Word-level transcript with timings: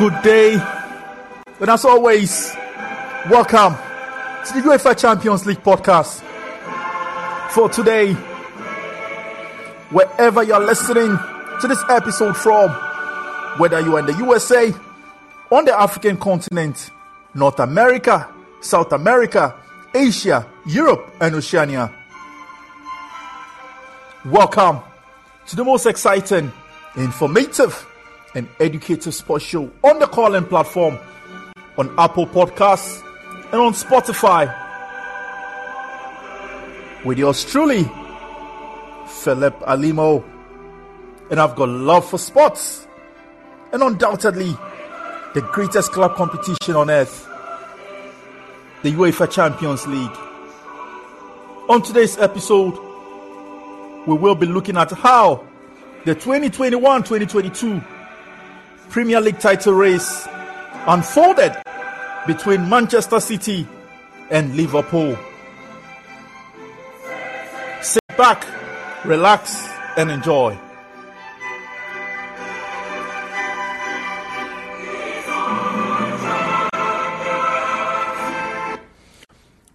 good 0.00 0.22
day. 0.22 0.54
And 1.60 1.68
as 1.68 1.84
always, 1.84 2.50
welcome 3.28 3.74
to 3.74 4.54
the 4.54 4.60
UEFA 4.66 4.98
Champions 4.98 5.44
League 5.44 5.62
podcast. 5.62 6.22
For 7.50 7.68
today, 7.68 8.14
wherever 9.90 10.42
you're 10.42 10.64
listening 10.64 11.18
to 11.60 11.68
this 11.68 11.84
episode 11.90 12.34
from, 12.34 12.70
whether 13.58 13.78
you're 13.78 13.98
in 13.98 14.06
the 14.06 14.14
USA, 14.14 14.72
on 15.50 15.66
the 15.66 15.78
African 15.78 16.16
continent, 16.16 16.90
North 17.34 17.60
America, 17.60 18.26
South 18.62 18.92
America, 18.92 19.54
Asia, 19.94 20.46
Europe, 20.66 21.14
and 21.20 21.34
Oceania. 21.34 21.92
Welcome 24.24 24.80
to 25.48 25.56
the 25.56 25.64
most 25.64 25.84
exciting, 25.84 26.50
informative, 26.96 27.86
and 28.34 28.48
educative 28.60 29.14
sports 29.14 29.44
show 29.44 29.70
on 29.82 29.98
the 29.98 30.06
Callin 30.06 30.44
platform, 30.44 30.98
on 31.76 31.92
Apple 31.98 32.26
Podcasts, 32.26 33.02
and 33.52 33.60
on 33.60 33.72
Spotify. 33.72 34.54
With 37.04 37.18
yours 37.18 37.44
truly, 37.44 37.84
Philip 39.06 39.58
Alimo. 39.60 40.24
And 41.30 41.40
I've 41.40 41.54
got 41.54 41.68
love 41.68 42.08
for 42.08 42.18
sports, 42.18 42.88
and 43.72 43.82
undoubtedly, 43.82 44.56
the 45.34 45.42
greatest 45.52 45.92
club 45.92 46.16
competition 46.16 46.74
on 46.74 46.90
earth, 46.90 47.28
the 48.82 48.92
UEFA 48.92 49.30
Champions 49.30 49.86
League. 49.86 50.16
On 51.68 51.80
today's 51.80 52.18
episode, 52.18 52.76
we 54.08 54.16
will 54.16 54.34
be 54.34 54.46
looking 54.46 54.76
at 54.76 54.90
how 54.90 55.46
the 56.04 56.14
2021 56.16 57.02
2022 57.04 57.80
Premier 58.90 59.20
League 59.20 59.38
title 59.38 59.74
race 59.74 60.26
unfolded 60.88 61.52
between 62.26 62.68
Manchester 62.68 63.20
City 63.20 63.64
and 64.32 64.56
Liverpool. 64.56 65.16
Sit 67.82 68.02
back, 68.16 68.44
relax, 69.04 69.68
and 69.96 70.10
enjoy. 70.10 70.58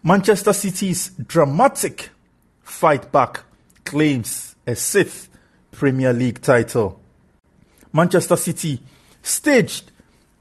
Manchester 0.04 0.52
City's 0.52 1.12
dramatic 1.26 2.10
fight 2.64 3.14
back 3.14 3.44
claims 3.86 4.58
a 4.68 4.76
sixth 4.76 5.30
Premier 5.72 6.12
League 6.12 6.42
title. 6.42 7.00
Manchester 7.94 8.36
City 8.36 8.82
staged 9.26 9.92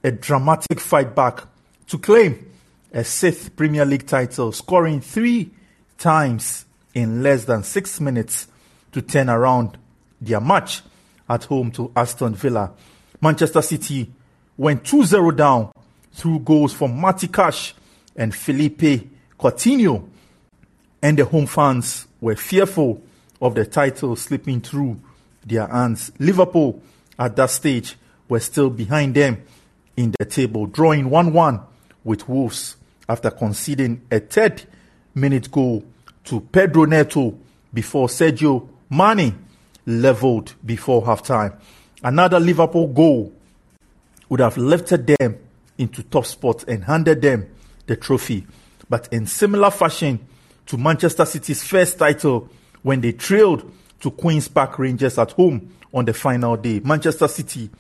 a 0.03 0.13
dramatic 0.13 0.79
fight 0.79 1.15
back 1.15 1.45
to 1.89 1.99
claim 1.99 2.51
a 2.93 3.03
sixth 3.03 3.57
Premier 3.57 3.85
League 3.85 4.07
title, 4.07 4.53
scoring 4.53 5.01
three 5.01 5.51
times 5.99 6.65
in 6.95 7.23
less 7.23 7.45
than 7.45 7.63
six 7.63 8.01
minutes 8.01 8.47
to 8.93 9.03
turn 9.03 9.29
around 9.29 9.77
their 10.21 10.41
match 10.41 10.83
at 11.29 11.45
home 11.45 11.71
to 11.73 11.91
Aston 11.97 12.35
Villa. 12.35 12.73
Manchester 13.21 13.63
City 13.63 14.13
went 14.57 14.85
2 14.85 15.05
0 15.05 15.31
down 15.33 15.73
through 16.13 16.39
goals 16.41 16.73
from 16.73 17.01
Matty 17.01 17.29
Cash 17.29 17.75
and 18.15 18.35
Philippe 18.35 19.09
Coutinho, 19.39 20.07
and 21.03 21.19
the 21.19 21.25
home 21.25 21.47
fans 21.47 22.07
were 22.21 22.37
fearful 22.37 23.03
of 23.41 23.55
the 23.55 23.67
title 23.67 24.15
slipping 24.15 24.61
through 24.61 25.01
their 25.45 25.67
hands. 25.67 26.13
Liverpool, 26.19 26.81
at 27.19 27.35
that 27.37 27.51
stage, 27.51 27.97
were 28.29 28.41
still 28.41 28.71
behind 28.71 29.15
them 29.15 29.43
in 29.97 30.15
the 30.19 30.25
table, 30.25 30.67
drawing 30.67 31.11
1 31.11 31.33
1 31.33 31.61
with 32.05 32.29
Wolves 32.29 32.77
after 33.09 33.31
conceding 33.31 34.03
a 34.11 34.21
third 34.21 34.63
minute 35.15 35.51
goal 35.51 35.85
to 36.25 36.41
Pedro 36.41 36.85
Neto 36.85 37.37
before 37.73 38.09
Sadio 38.09 38.69
Mane 38.91 39.39
leveled 39.87 40.55
before 40.65 41.03
halftime. 41.03 41.59
Another 42.03 42.41
Liverpool 42.41 42.89
goal 42.89 43.33
would 44.29 44.41
have 44.41 44.57
lifted 44.57 45.07
them 45.07 45.39
into 45.79 46.03
top 46.03 46.27
spot 46.27 46.65
and 46.65 46.85
handed 46.85 47.21
them 47.23 47.49
the 47.87 47.97
trophy. 47.97 48.47
But 48.89 49.09
in 49.13 49.27
similar 49.27 49.71
fashion 49.71 50.27
to 50.67 50.79
Manchester 50.79 51.25
City's 51.25 51.63
first 51.63 51.99
title 51.99 52.49
when 52.83 53.01
they 53.01 53.13
trailed 53.13 53.71
to 54.01 54.11
Queen's 54.11 54.49
Park 54.49 54.79
Rangers 54.79 55.19
at 55.19 55.33
home 55.33 55.75
on 55.93 56.05
the 56.05 56.13
final 56.13 56.57
day, 56.57 56.81
Manchester 56.81 57.29
City 57.29 57.71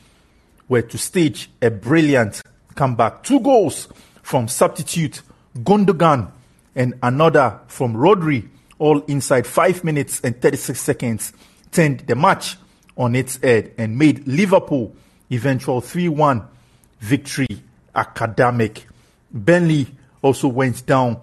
were 0.68 0.82
to 0.82 0.98
stage 0.98 1.50
a 1.62 1.70
brilliant 1.70 2.42
comeback. 2.74 3.22
Two 3.22 3.40
goals 3.40 3.88
from 4.22 4.48
substitute 4.48 5.22
Gundogan 5.58 6.30
and 6.74 6.94
another 7.02 7.60
from 7.68 7.94
Rodri, 7.94 8.48
all 8.78 9.00
inside 9.02 9.46
5 9.46 9.84
minutes 9.84 10.20
and 10.20 10.40
36 10.40 10.80
seconds, 10.80 11.32
turned 11.70 12.00
the 12.00 12.14
match 12.16 12.56
on 12.96 13.14
its 13.14 13.36
head 13.36 13.72
and 13.78 13.98
made 13.98 14.26
Liverpool 14.26 14.94
eventual 15.30 15.80
3 15.80 16.08
1 16.08 16.46
victory 17.00 17.46
academic. 17.94 18.86
Burnley 19.32 19.86
also 20.22 20.48
went 20.48 20.84
down 20.86 21.20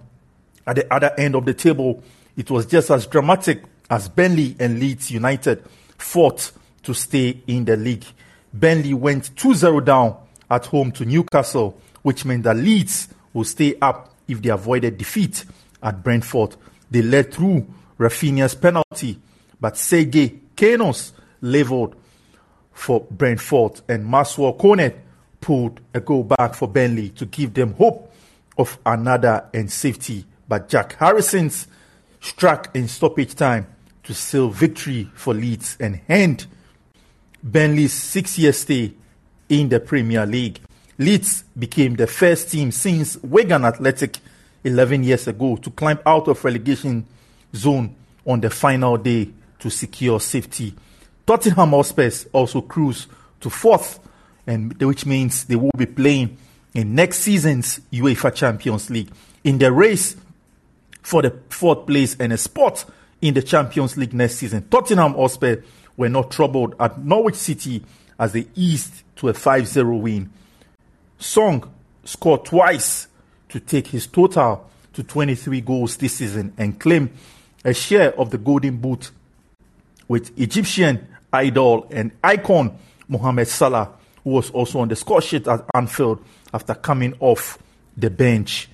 at 0.65 0.75
the 0.75 0.93
other 0.93 1.13
end 1.17 1.35
of 1.35 1.45
the 1.45 1.53
table. 1.53 2.03
It 2.37 2.49
was 2.49 2.65
just 2.65 2.91
as 2.91 3.07
dramatic 3.07 3.63
as 3.89 4.07
Burnley 4.07 4.55
and 4.59 4.79
Leeds 4.79 5.11
United 5.11 5.63
fought 5.97 6.51
to 6.83 6.93
stay 6.93 7.41
in 7.47 7.65
the 7.65 7.77
league. 7.77 8.05
Burnley 8.53 8.93
went 8.93 9.35
2 9.35 9.53
0 9.53 9.79
down 9.81 10.17
at 10.49 10.65
home 10.65 10.91
to 10.93 11.05
Newcastle, 11.05 11.77
which 12.01 12.25
meant 12.25 12.43
that 12.43 12.57
Leeds 12.57 13.07
will 13.33 13.45
stay 13.45 13.75
up 13.81 14.13
if 14.27 14.41
they 14.41 14.49
avoided 14.49 14.97
defeat 14.97 15.45
at 15.81 16.03
Brentford. 16.03 16.55
They 16.89 17.01
led 17.01 17.33
through 17.33 17.67
Rafinha's 17.97 18.55
penalty, 18.55 19.19
but 19.59 19.77
Sergi 19.77 20.41
Canos 20.55 21.13
leveled 21.41 21.95
for 22.73 23.01
Brentford, 23.11 23.81
and 23.87 24.05
Maxwell 24.05 24.53
Cornet 24.53 24.99
pulled 25.39 25.79
a 25.93 25.99
goal 25.99 26.23
back 26.23 26.55
for 26.55 26.67
Burnley 26.67 27.09
to 27.09 27.25
give 27.25 27.53
them 27.53 27.73
hope 27.73 28.13
of 28.57 28.77
another 28.85 29.45
and 29.53 29.71
safety. 29.71 30.25
But 30.47 30.69
Jack 30.69 30.97
Harrison's 30.99 31.67
struck 32.19 32.75
in 32.75 32.87
stoppage 32.87 33.35
time 33.35 33.67
to 34.03 34.13
seal 34.13 34.49
victory 34.49 35.09
for 35.13 35.33
Leeds 35.33 35.77
and 35.79 36.01
hand 36.07 36.47
Burnley's 37.43 37.93
six 37.93 38.37
year 38.37 38.53
stay 38.53 38.93
in 39.49 39.69
the 39.69 39.79
Premier 39.79 40.25
League. 40.25 40.59
Leeds 40.97 41.43
became 41.57 41.95
the 41.95 42.07
first 42.07 42.51
team 42.51 42.71
since 42.71 43.17
Wigan 43.17 43.65
Athletic 43.65 44.17
11 44.63 45.03
years 45.03 45.27
ago 45.27 45.55
to 45.55 45.71
climb 45.71 45.99
out 46.05 46.27
of 46.27 46.43
relegation 46.45 47.05
zone 47.55 47.95
on 48.25 48.39
the 48.41 48.49
final 48.49 48.97
day 48.97 49.29
to 49.59 49.69
secure 49.69 50.19
safety. 50.19 50.73
Tottenham 51.25 51.69
Hotspur 51.69 52.11
also 52.33 52.61
cruise 52.61 53.07
to 53.39 53.49
fourth, 53.49 53.99
and 54.45 54.79
which 54.81 55.05
means 55.05 55.45
they 55.45 55.55
will 55.55 55.71
be 55.77 55.85
playing 55.85 56.37
in 56.73 56.95
next 56.95 57.19
season's 57.19 57.79
UEFA 57.91 58.33
Champions 58.33 58.89
League. 58.89 59.09
In 59.43 59.57
the 59.57 59.71
race 59.71 60.15
for 61.01 61.21
the 61.21 61.35
fourth 61.49 61.87
place 61.87 62.15
and 62.19 62.31
a 62.31 62.37
spot 62.37 62.85
in 63.21 63.33
the 63.33 63.41
Champions 63.41 63.97
League 63.97 64.13
next 64.13 64.35
season, 64.35 64.67
Tottenham 64.69 65.13
Hotspur 65.13 65.57
were 65.97 66.09
not 66.09 66.31
troubled 66.31 66.75
at 66.79 66.99
Norwich 66.99 67.35
City 67.35 67.83
as 68.19 68.33
they 68.33 68.47
eased 68.55 69.03
to 69.17 69.29
a 69.29 69.33
5 69.33 69.67
0 69.67 69.97
win. 69.97 70.31
Son 71.19 71.63
scored 72.03 72.45
twice 72.45 73.07
to 73.49 73.59
take 73.59 73.87
his 73.87 74.07
total 74.07 74.69
to 74.93 75.03
23 75.03 75.61
goals 75.61 75.97
this 75.97 76.15
season 76.15 76.53
and 76.57 76.79
claim 76.79 77.11
a 77.63 77.73
share 77.73 78.17
of 78.19 78.31
the 78.31 78.37
Golden 78.37 78.77
Boot 78.77 79.11
with 80.07 80.37
Egyptian 80.39 81.07
idol 81.31 81.87
and 81.91 82.11
icon 82.23 82.77
Mohamed 83.07 83.47
Salah, 83.47 83.91
who 84.23 84.31
was 84.31 84.49
also 84.51 84.79
on 84.79 84.87
the 84.87 84.95
score 84.95 85.21
sheet 85.21 85.47
at 85.47 85.63
Anfield 85.73 86.23
after 86.53 86.73
coming 86.73 87.13
off 87.19 87.57
the 87.95 88.09
bench. 88.09 88.69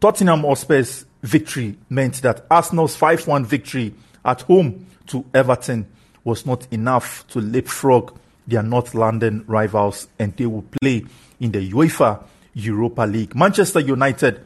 Tottenham 0.00 0.42
Hotspur's 0.42 1.04
victory 1.22 1.76
meant 1.90 2.22
that 2.22 2.46
Arsenal's 2.50 2.96
5 2.96 3.26
1 3.26 3.44
victory 3.44 3.94
at 4.24 4.42
home 4.42 4.86
to 5.08 5.24
Everton 5.34 5.86
was 6.28 6.44
not 6.44 6.70
enough 6.70 7.26
to 7.28 7.40
leapfrog 7.40 8.14
their 8.46 8.62
North 8.62 8.94
London 8.94 9.44
rivals 9.46 10.08
and 10.18 10.36
they 10.36 10.44
will 10.44 10.64
play 10.82 11.02
in 11.40 11.52
the 11.52 11.70
UEFA 11.72 12.22
Europa 12.52 13.02
League. 13.02 13.34
Manchester 13.34 13.80
United 13.80 14.44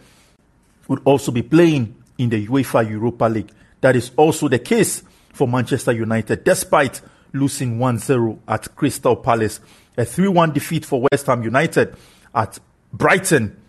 would 0.87 1.01
also 1.05 1.33
be 1.33 1.43
playing 1.43 1.97
in 2.19 2.29
the 2.29 2.47
UEFA 2.47 2.89
Europa 2.89 3.25
League. 3.25 3.51
That 3.81 3.97
is 3.97 4.13
also 4.17 4.47
the 4.47 4.61
case 4.61 5.03
for 5.33 5.49
Manchester 5.49 5.91
United, 5.91 6.45
despite 6.45 7.01
losing 7.33 7.81
1 7.81 7.99
0 7.99 8.39
at 8.47 8.77
Crystal 8.77 9.17
Palace. 9.17 9.59
A 9.97 10.05
3 10.05 10.29
1 10.29 10.53
defeat 10.53 10.85
for 10.85 11.05
West 11.11 11.27
Ham 11.27 11.43
United 11.43 11.97
at 12.33 12.61
Brighton 12.93 13.61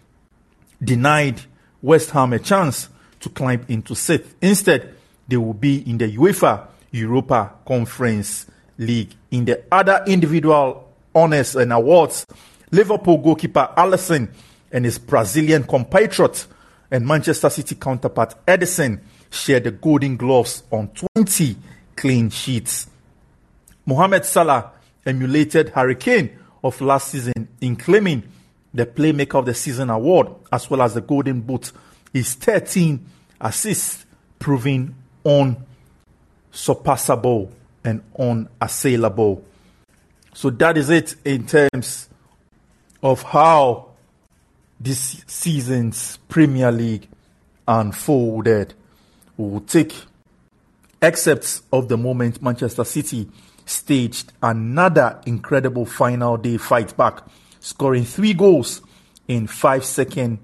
denied 0.83 1.42
West 1.81 2.12
Ham 2.12 2.33
a 2.33 2.39
chance 2.39 2.89
to 3.21 3.30
climb 3.30 3.65
into 3.69 3.95
sixth. 3.95 4.36
Instead, 4.39 4.94
they 5.27 5.38
will 5.38 5.56
be 5.56 5.77
in 5.89 5.98
the 5.98 6.15
UEFA 6.15 6.68
Europa 6.93 7.55
Conference 7.65 8.45
League. 8.77 9.13
In 9.31 9.45
the 9.45 9.63
other 9.71 10.03
individual 10.07 10.93
honors 11.13 11.55
and 11.55 11.73
awards, 11.73 12.25
Liverpool 12.71 13.17
goalkeeper 13.17 13.69
Alisson 13.75 14.29
and 14.71 14.85
his 14.85 14.97
Brazilian 14.97 15.63
compatriot 15.63 16.47
and 16.89 17.05
Manchester 17.05 17.49
City 17.49 17.75
counterpart 17.75 18.35
Ederson 18.45 19.01
shared 19.29 19.65
the 19.65 19.71
Golden 19.71 20.15
Gloves 20.15 20.63
on 20.71 20.89
20 21.15 21.55
clean 21.95 22.29
sheets. 22.29 22.87
Mohamed 23.85 24.25
Salah 24.25 24.71
emulated 25.05 25.69
Harry 25.69 25.95
Kane 25.95 26.37
of 26.63 26.79
last 26.79 27.09
season 27.09 27.47
in 27.61 27.75
claiming 27.75 28.23
the 28.73 28.85
Playmaker 28.85 29.39
of 29.39 29.45
the 29.45 29.53
Season 29.53 29.89
award 29.89 30.29
as 30.51 30.69
well 30.69 30.81
as 30.81 30.93
the 30.93 31.01
Golden 31.01 31.41
Boot. 31.41 31.71
His 32.11 32.35
13 32.35 33.05
assists 33.41 34.05
proving 34.39 34.95
on 35.23 35.57
surpassable 36.53 37.50
and 37.83 38.01
unassailable. 38.17 39.44
So 40.33 40.50
that 40.51 40.77
is 40.77 40.89
it 40.89 41.15
in 41.25 41.45
terms 41.45 42.07
of 43.01 43.21
how 43.23 43.89
this 44.79 45.23
season's 45.27 46.17
Premier 46.29 46.71
League 46.71 47.07
unfolded. 47.67 48.73
We 49.38 49.50
will 49.50 49.61
take 49.61 49.94
excerpts 51.01 51.63
of 51.71 51.89
the 51.89 51.97
moment 51.97 52.41
Manchester 52.41 52.83
City 52.83 53.29
staged 53.65 54.31
another 54.41 55.19
incredible 55.25 55.85
final 55.85 56.38
day 56.38 56.57
fight 56.57 56.95
back, 56.97 57.21
scoring 57.59 58.05
three 58.05 58.33
goals 58.33 58.81
in 59.27 59.47
five 59.47 59.85
second 59.85 60.39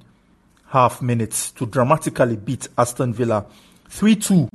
half 0.67 1.01
minutes 1.01 1.51
to 1.51 1.65
dramatically 1.65 2.35
beat 2.35 2.67
Aston 2.77 3.13
Villa 3.13 3.45
3 3.89 4.15
2 4.15 4.49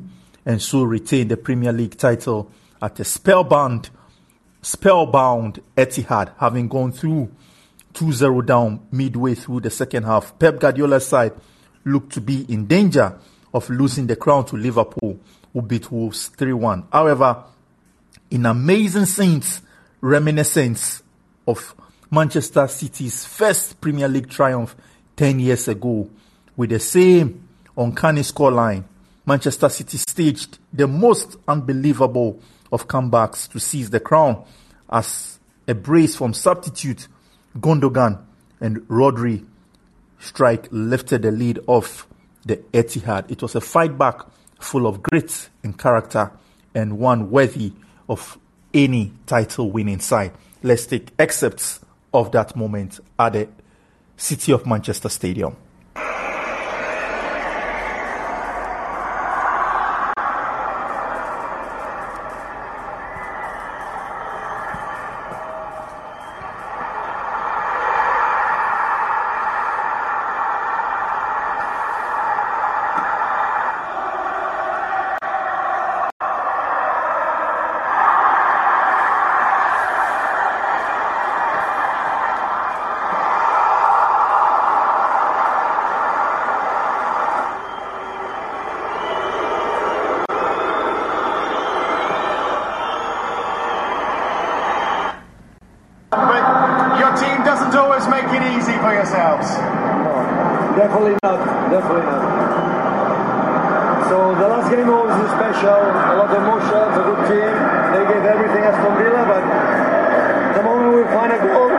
and 0.46 0.60
so 0.60 0.82
retain 0.82 1.28
the 1.28 1.36
Premier 1.36 1.72
League 1.72 1.96
title 1.96 2.50
at 2.82 3.00
a 3.00 3.04
spellbound, 3.04 3.90
spellbound 4.62 5.60
Etihad, 5.76 6.32
having 6.38 6.68
gone 6.68 6.92
through 6.92 7.30
2-0 7.94 8.44
down 8.44 8.86
midway 8.90 9.34
through 9.34 9.60
the 9.60 9.70
second 9.70 10.02
half. 10.02 10.38
Pep 10.38 10.58
Guardiola's 10.58 11.06
side 11.06 11.32
looked 11.84 12.12
to 12.12 12.20
be 12.20 12.42
in 12.52 12.66
danger 12.66 13.18
of 13.52 13.70
losing 13.70 14.06
the 14.06 14.16
crown 14.16 14.44
to 14.46 14.56
Liverpool, 14.56 15.18
who 15.52 15.62
beat 15.62 15.90
Wolves 15.90 16.30
3-1. 16.36 16.84
However, 16.92 17.44
in 18.30 18.46
amazing 18.46 19.06
scenes, 19.06 19.62
reminiscence 20.00 21.02
of 21.46 21.74
Manchester 22.10 22.66
City's 22.66 23.24
first 23.24 23.80
Premier 23.80 24.08
League 24.08 24.28
triumph 24.28 24.74
10 25.16 25.38
years 25.40 25.68
ago, 25.68 26.10
with 26.56 26.70
the 26.70 26.80
same 26.80 27.48
uncanny 27.76 28.22
scoreline, 28.22 28.84
Manchester 29.26 29.68
City 29.68 29.96
staged 29.96 30.58
the 30.72 30.86
most 30.86 31.36
unbelievable 31.48 32.40
of 32.70 32.86
comebacks 32.88 33.48
to 33.50 33.58
seize 33.58 33.90
the 33.90 34.00
crown 34.00 34.44
as 34.90 35.38
a 35.66 35.74
brace 35.74 36.16
from 36.16 36.34
substitute 36.34 37.08
Gundogan 37.58 38.22
and 38.60 38.78
Rodri 38.88 39.46
strike 40.18 40.68
lifted 40.70 41.22
the 41.22 41.30
lead 41.30 41.60
off 41.66 42.06
the 42.44 42.58
Etihad. 42.72 43.30
It 43.30 43.40
was 43.42 43.54
a 43.54 43.60
fight 43.60 43.96
back 43.96 44.20
full 44.60 44.86
of 44.86 45.02
grit 45.02 45.48
and 45.62 45.78
character 45.78 46.32
and 46.74 46.98
one 46.98 47.30
worthy 47.30 47.72
of 48.08 48.38
any 48.72 49.12
title 49.26 49.70
winning 49.70 50.00
side. 50.00 50.32
Let's 50.62 50.86
take 50.86 51.12
excerpts 51.18 51.80
of 52.12 52.32
that 52.32 52.56
moment 52.56 53.00
at 53.18 53.32
the 53.32 53.48
City 54.16 54.52
of 54.52 54.66
Manchester 54.66 55.08
Stadium. 55.08 55.56
yourselves? 98.94 99.50
No, 100.06 100.14
definitely 100.78 101.18
not. 101.22 101.42
Definitely 101.70 102.06
not. 102.06 102.22
So 104.08 104.34
the 104.38 104.46
last 104.46 104.70
game 104.70 104.86
was 104.86 105.10
special. 105.34 105.74
A 105.74 106.14
lot 106.14 106.30
of 106.30 106.38
emotions, 106.38 106.92
a 106.94 107.02
good 107.02 107.22
team. 107.26 107.52
They 107.94 108.04
gave 108.06 108.24
everything 108.24 108.62
as 108.62 108.74
Aston 108.78 108.94
Villa, 109.00 109.22
but 109.26 109.42
the 110.54 110.62
moment 110.62 110.94
we 110.94 111.02
find 111.10 111.32
a 111.34 111.40
goal, 111.42 111.70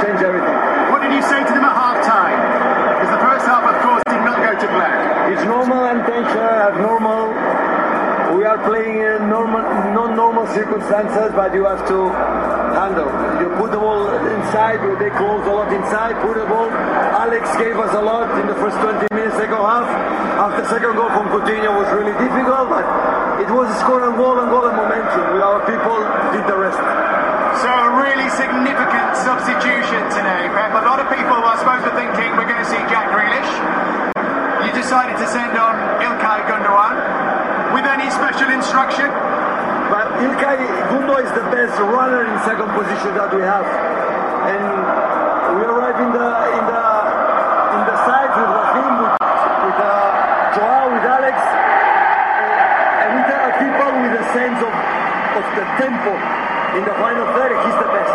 change 0.00 0.20
everything. 0.24 0.56
What 0.88 1.04
did 1.04 1.12
you 1.12 1.22
say 1.22 1.44
to 1.44 1.52
them 1.52 1.64
at 1.68 1.74
half-time? 1.76 2.40
Because 2.96 3.12
the 3.12 3.22
first 3.22 3.44
half, 3.44 3.64
of 3.68 3.76
course, 3.84 4.02
did 4.08 4.24
not 4.24 4.38
go 4.40 4.52
to 4.56 4.68
black. 4.72 4.96
It's 5.32 5.44
normal 5.44 5.84
and 5.92 6.00
tension 6.08 6.40
abnormal. 6.40 7.34
We 8.36 8.48
are 8.48 8.56
playing 8.64 8.96
in 8.96 9.28
normal, 9.28 9.60
non-normal 9.92 10.46
circumstances, 10.56 11.36
but 11.36 11.52
you 11.52 11.68
have 11.68 11.84
to 11.88 12.08
handle. 12.74 13.08
You 13.40 13.48
put 13.56 13.70
the 13.70 13.78
ball 13.78 14.08
inside, 14.08 14.80
they 14.98 15.10
close 15.14 15.44
a 15.46 15.52
lot 15.52 15.72
inside, 15.72 16.16
put 16.20 16.36
the 16.36 16.46
ball. 16.46 16.70
Alex 16.70 17.44
gave 17.56 17.76
us 17.76 17.92
a 17.94 18.02
lot 18.02 18.28
in 18.40 18.46
the 18.46 18.56
first 18.56 18.76
20 18.80 19.06
minutes, 19.14 19.36
second 19.36 19.62
half. 19.62 19.86
After 20.42 20.64
second 20.66 20.96
goal 20.98 21.12
from 21.14 21.30
Coutinho 21.30 21.76
was 21.78 21.86
really 21.94 22.16
difficult, 22.18 22.66
but 22.72 22.84
it 23.38 23.50
was 23.52 23.70
a 23.70 23.78
score 23.78 24.02
and 24.02 24.16
goal 24.18 24.38
and 24.42 24.50
goal 24.50 24.66
and 24.66 24.76
momentum. 24.76 25.38
With 25.38 25.44
our 25.44 25.62
people 25.68 26.02
did 26.34 26.44
the 26.50 26.58
rest. 26.58 26.80
So 27.62 27.70
a 27.70 27.94
really 27.94 28.26
significant 28.34 29.14
substitution 29.14 30.02
today, 30.10 30.50
Pep. 30.50 30.74
A 30.74 30.82
lot 30.82 30.98
of 30.98 31.06
people, 31.12 31.38
I 31.38 31.54
suppose, 31.62 31.84
were 31.86 31.94
thinking 31.94 32.34
we're 32.34 32.48
going 32.50 32.58
to 32.58 32.66
see 32.66 32.80
Jack 32.90 33.14
Grealish. 33.14 33.52
You 34.66 34.72
decided 34.74 35.14
to 35.22 35.26
send 35.30 35.54
on 35.54 35.78
Ilkay 36.02 36.38
Gundogan 36.50 36.94
with 37.76 37.86
any 37.86 38.10
special 38.10 38.50
instruction? 38.50 39.21
Ilkay 40.22 40.58
Gundo 40.86 41.18
is 41.18 41.32
the 41.34 41.42
best 41.50 41.74
runner 41.82 42.22
in 42.22 42.30
second 42.46 42.70
position 42.78 43.10
that 43.18 43.34
we 43.34 43.42
have. 43.42 43.66
And 44.46 44.66
we 45.58 45.66
arrive 45.66 45.98
in 45.98 46.10
the 46.14 46.30
in 46.58 46.64
the 46.70 46.84
in 47.74 47.82
the 47.90 47.96
side 48.06 48.30
with 48.30 48.50
Raheem, 48.54 48.94
with, 49.02 49.18
with 49.18 49.78
uh, 49.82 50.54
Joao, 50.54 50.94
with 50.94 51.06
Alex, 51.10 51.34
and 53.02 53.10
with 53.18 53.30
uh, 53.34 53.50
people 53.58 53.90
with 53.98 54.14
a 54.14 54.24
sense 54.30 54.60
of, 54.62 54.74
of 55.42 55.44
the 55.58 55.64
tempo 55.82 56.14
in 56.78 56.82
the 56.86 56.94
final 57.02 57.26
third. 57.34 57.58
He's 57.58 57.78
the 57.82 57.90
best. 57.90 58.14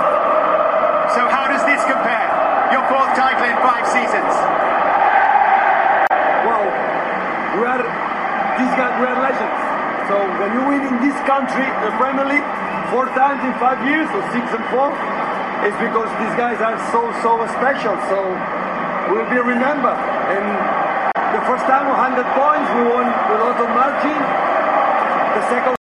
So 1.12 1.28
how 1.28 1.52
does 1.52 1.68
this 1.68 1.84
compare? 1.92 2.28
Your 2.72 2.88
fourth 2.88 3.12
title 3.20 3.52
in 3.52 3.58
five 3.60 3.84
seasons. 3.84 4.32
Wow, 6.48 6.64
we 7.60 7.64
are 7.68 7.84
these 8.56 8.74
guys. 8.80 8.96
We 8.96 9.06
are 9.12 9.20
legends. 9.20 9.57
So 10.08 10.16
when 10.40 10.56
you 10.56 10.64
win 10.64 10.88
in 10.88 10.96
this 11.04 11.20
country, 11.28 11.68
the 11.84 11.92
Premier 12.00 12.24
League, 12.24 12.48
four 12.96 13.12
times 13.12 13.44
in 13.44 13.52
five 13.60 13.84
years, 13.84 14.08
or 14.16 14.24
six 14.32 14.48
and 14.56 14.64
four, 14.72 14.96
it's 15.68 15.76
because 15.84 16.08
these 16.24 16.36
guys 16.40 16.64
are 16.64 16.80
so, 16.96 17.12
so 17.20 17.36
special. 17.60 17.92
So 18.08 18.18
we'll 19.12 19.28
be 19.28 19.36
remembered. 19.36 20.00
And 20.32 20.48
the 21.36 21.44
first 21.44 21.68
time, 21.68 21.92
100 21.92 22.24
points, 22.40 22.68
we 22.72 22.84
won 22.88 23.12
with 23.12 23.36
a 23.36 23.52
lot 23.52 23.60
of 23.60 23.70
margin. 23.76 24.18
The 25.36 25.44
second 25.52 25.77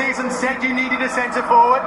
season 0.00 0.32
said 0.32 0.64
you 0.64 0.72
needed 0.72 0.96
a 1.04 1.10
centre 1.12 1.44
forward. 1.44 1.84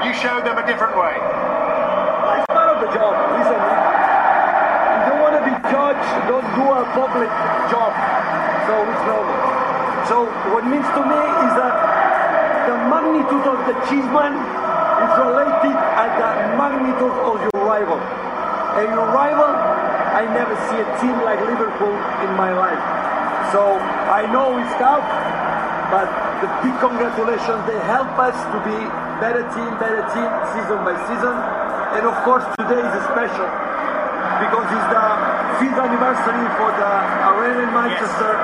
You 0.00 0.16
showed 0.16 0.48
them 0.48 0.56
a 0.56 0.64
different 0.64 0.96
way. 0.96 1.12
Well, 1.12 2.40
it's 2.40 2.48
part 2.48 2.72
of 2.72 2.80
the 2.80 2.88
job, 2.88 3.12
isn't 3.36 3.64
it? 3.68 3.76
You 4.88 5.02
don't 5.12 5.20
want 5.20 5.36
to 5.36 5.44
be 5.44 5.54
judged, 5.68 6.08
don't 6.24 6.48
do 6.56 6.64
a 6.72 6.88
public 6.96 7.28
job. 7.68 7.92
So 8.64 8.72
it's 8.88 9.04
normal. 9.04 9.36
So 10.08 10.16
what 10.56 10.64
means 10.64 10.88
to 10.96 11.02
me 11.04 11.20
is 11.44 11.52
that 11.60 11.74
the 12.64 12.76
magnitude 12.88 13.44
of 13.44 13.60
the 13.68 13.76
achievement 13.76 14.40
is 15.04 15.12
related 15.20 15.76
at 16.00 16.10
the 16.16 16.56
magnitude 16.56 17.12
of 17.28 17.36
your 17.44 17.60
rival. 17.60 18.00
And 18.80 18.88
your 18.88 19.04
rival, 19.12 19.52
I 20.16 20.24
never 20.32 20.56
see 20.72 20.80
a 20.80 20.88
team 20.96 21.20
like 21.20 21.44
Liverpool 21.44 21.92
in 22.24 22.32
my 22.40 22.56
life. 22.56 22.80
So 23.52 23.76
I 24.08 24.24
know 24.32 24.56
it's 24.56 24.72
tough, 24.80 25.04
but 25.92 26.23
the 26.40 26.50
big 26.62 26.74
congratulations. 26.80 27.60
They 27.66 27.78
help 27.86 28.14
us 28.18 28.34
to 28.34 28.58
be 28.66 28.78
better 29.22 29.44
team, 29.54 29.70
better 29.78 30.02
team, 30.10 30.30
season 30.54 30.80
by 30.82 30.94
season. 31.06 31.36
And 31.94 32.04
of 32.08 32.16
course, 32.26 32.42
today 32.58 32.82
is 32.82 33.02
special 33.06 33.48
because 34.42 34.66
it's 34.66 34.88
the 34.90 35.04
fifth 35.62 35.78
anniversary 35.78 36.46
for 36.58 36.70
the 36.74 36.92
arena 37.34 37.66
in 37.66 37.70
Manchester. 37.70 38.34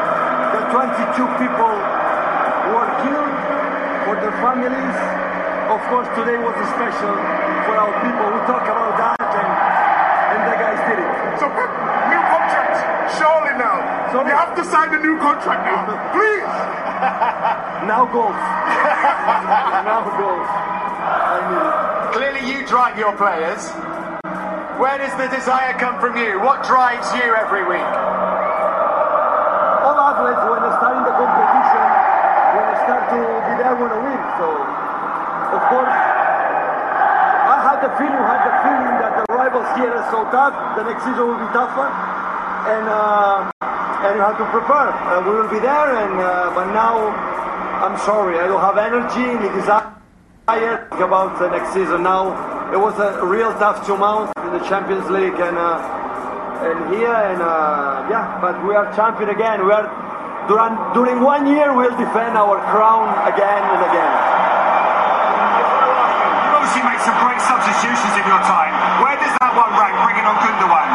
The 0.54 0.62
22 0.70 1.26
people 1.38 1.74
who 1.74 2.70
were 2.74 2.90
killed, 3.02 3.50
for 4.10 4.16
their 4.18 4.34
families. 4.42 4.96
Of 5.70 5.80
course, 5.86 6.08
today 6.18 6.34
was 6.34 6.54
special 6.74 7.14
for 7.62 7.74
our 7.78 7.94
people. 8.02 8.26
We 8.26 8.40
talk 8.50 8.66
about 8.66 8.98
that, 8.98 9.22
and, 9.22 9.50
and 10.34 10.40
the 10.50 10.56
guys 10.58 10.80
did 10.90 10.98
it. 10.98 11.10
So, 11.38 11.46
new 11.46 12.22
contract, 12.26 12.74
surely 13.14 13.54
now. 13.54 13.78
So 14.10 14.26
you 14.26 14.34
have 14.34 14.56
to 14.58 14.64
sign 14.66 14.90
a 14.90 14.98
new 14.98 15.14
contract 15.22 15.62
now, 15.62 15.86
please. 16.14 16.79
Now 17.86 18.04
goals. 18.06 18.34
now 19.86 20.02
goals. 20.18 20.48
I 20.50 21.36
mean, 21.48 22.12
Clearly, 22.12 22.42
you 22.50 22.66
drive 22.66 22.98
your 22.98 23.16
players. 23.16 23.70
Where 24.80 24.98
does 24.98 25.14
the 25.20 25.28
desire 25.28 25.74
come 25.78 26.00
from 26.00 26.16
you? 26.16 26.40
What 26.40 26.64
drives 26.64 27.06
you 27.14 27.34
every 27.36 27.62
week? 27.68 27.86
all 29.80 29.96
athletes, 29.96 30.42
when 30.44 30.60
they 30.60 30.72
start 30.76 30.94
in 31.00 31.04
the 31.08 31.14
competition, 31.16 31.84
when 32.54 32.64
they 32.68 32.78
start 32.84 33.02
to 33.14 33.18
be 33.48 33.52
there, 33.62 33.74
want 33.78 33.92
to 33.94 34.00
win. 34.04 34.20
So, 34.36 34.46
of 35.56 35.62
course, 35.72 35.94
I 37.50 37.56
had 37.64 37.78
the 37.80 37.90
feeling, 37.96 38.22
had 38.26 38.42
the 38.44 38.54
feeling 38.62 38.94
that 39.00 39.12
the 39.18 39.24
rivals 39.32 39.68
here 39.78 39.92
are 39.94 40.06
so 40.12 40.26
tough. 40.30 40.54
The 40.76 40.84
next 40.84 41.02
season 41.06 41.24
will 41.26 41.40
be 41.40 41.50
tougher, 41.54 41.88
and 41.88 42.84
uh, 42.90 43.50
and 44.04 44.12
you 44.16 44.22
have 44.22 44.38
to 44.38 44.46
prepare. 44.52 44.90
Uh, 44.92 45.22
we 45.24 45.30
will 45.34 45.50
be 45.50 45.60
there, 45.60 45.88
and 45.96 46.14
uh, 46.20 46.52
but 46.54 46.70
now 46.76 47.08
I'm 47.80 47.98
sorry, 47.98 48.38
I 48.38 48.46
don't 48.46 48.60
have 48.60 48.76
energy 48.76 49.24
the 49.40 49.50
desire 49.56 50.88
about 50.92 51.38
the 51.38 51.48
next 51.50 51.72
season. 51.72 52.02
Now 52.02 52.72
it 52.72 52.78
was 52.78 52.98
a 53.00 53.24
real 53.24 53.52
tough 53.54 53.86
two 53.86 53.96
months 53.96 54.32
in 54.36 54.52
the 54.52 54.64
Champions 54.68 55.08
League, 55.10 55.40
and. 55.40 55.56
Uh, 55.56 56.00
and 56.60 56.92
here 56.92 57.08
and 57.08 57.40
uh, 57.40 58.04
yeah, 58.12 58.36
but 58.36 58.52
we 58.68 58.76
are 58.76 58.84
champion 58.92 59.32
again. 59.32 59.64
We 59.64 59.72
are 59.72 59.88
during 60.44 60.76
during 60.92 61.24
one 61.24 61.48
year 61.48 61.72
we'll 61.72 61.96
defend 61.96 62.36
our 62.36 62.60
crown 62.68 63.08
again 63.24 63.64
and 63.64 63.80
again. 63.80 64.12
You've 66.36 66.60
obviously 66.60 66.84
made 66.84 67.00
some 67.00 67.16
great 67.24 67.40
substitutions 67.40 68.12
in 68.12 68.24
your 68.28 68.42
time. 68.44 68.76
Where 69.00 69.16
does 69.16 69.32
that 69.40 69.56
one 69.56 69.72
rank, 69.72 69.96
bringing 70.04 70.26
on 70.28 70.36
Gundogan? 70.36 70.88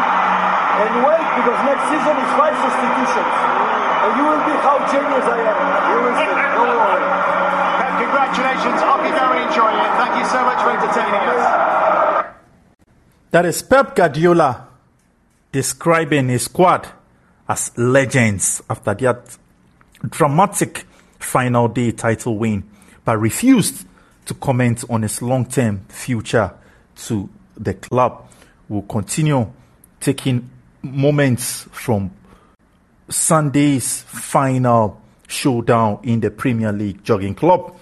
And 0.86 0.92
wait, 1.02 1.26
because 1.34 1.58
next 1.66 1.84
season 1.90 2.14
is 2.14 2.30
five 2.38 2.54
substitutions, 2.62 3.32
and 4.06 4.16
you 4.16 4.24
will 4.24 4.44
be 4.46 4.54
how 4.62 4.78
genius 4.86 5.26
I 5.26 5.38
am. 5.50 5.58
You 5.90 5.98
will 6.04 6.14
see. 6.14 6.30
Don't 6.54 6.72
worry. 6.78 7.06
Pep, 7.78 7.92
congratulations. 8.06 8.78
I'll 8.86 9.02
be 9.02 9.10
very 9.10 9.38
enjoying 9.42 9.78
it. 9.82 9.92
Thank 9.98 10.14
you 10.20 10.26
so 10.30 10.40
much 10.46 10.60
for 10.62 10.70
entertaining 10.70 11.26
us. 11.34 12.26
That 13.32 13.44
is 13.46 13.62
Pep 13.62 13.96
Guardiola 13.96 14.68
describing 15.50 16.28
his 16.28 16.44
squad 16.44 16.86
as 17.48 17.76
legends 17.76 18.62
after 18.70 18.94
that 18.94 19.36
dramatic 20.08 20.84
final 21.18 21.68
day 21.68 21.90
title 21.90 22.38
win, 22.38 22.62
but 23.04 23.18
refused 23.18 23.86
to 24.26 24.34
comment 24.34 24.84
on 24.88 25.02
his 25.02 25.20
long 25.20 25.46
term 25.46 25.80
future 25.88 26.52
to 26.96 27.28
the 27.56 27.74
club. 27.74 28.22
Will 28.68 28.82
continue 28.82 29.52
taking 30.00 30.48
moments 30.82 31.68
from 31.72 32.10
Sunday's 33.08 34.02
final 34.02 35.00
showdown 35.28 36.00
in 36.02 36.20
the 36.20 36.30
Premier 36.30 36.72
League. 36.72 37.04
Jurgen 37.04 37.34
Klopp 37.34 37.78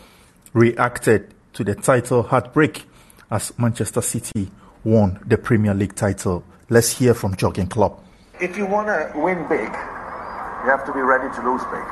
reacted 0.52 1.32
to 1.54 1.64
the 1.64 1.74
title 1.74 2.22
heartbreak 2.22 2.84
as 3.30 3.52
Manchester 3.58 4.02
City 4.02 4.50
won 4.84 5.18
the 5.26 5.38
Premier 5.38 5.74
League 5.74 5.94
title. 5.94 6.44
Let's 6.68 6.98
hear 6.98 7.14
from 7.14 7.36
Jurgen 7.36 7.66
Klopp. 7.66 8.04
If 8.40 8.56
you 8.56 8.66
want 8.66 8.88
to 8.88 9.18
win 9.18 9.46
big, 9.48 9.68
you 9.68 10.70
have 10.70 10.84
to 10.86 10.92
be 10.92 11.00
ready 11.00 11.28
to 11.36 11.42
lose 11.42 11.62
big. 11.64 11.84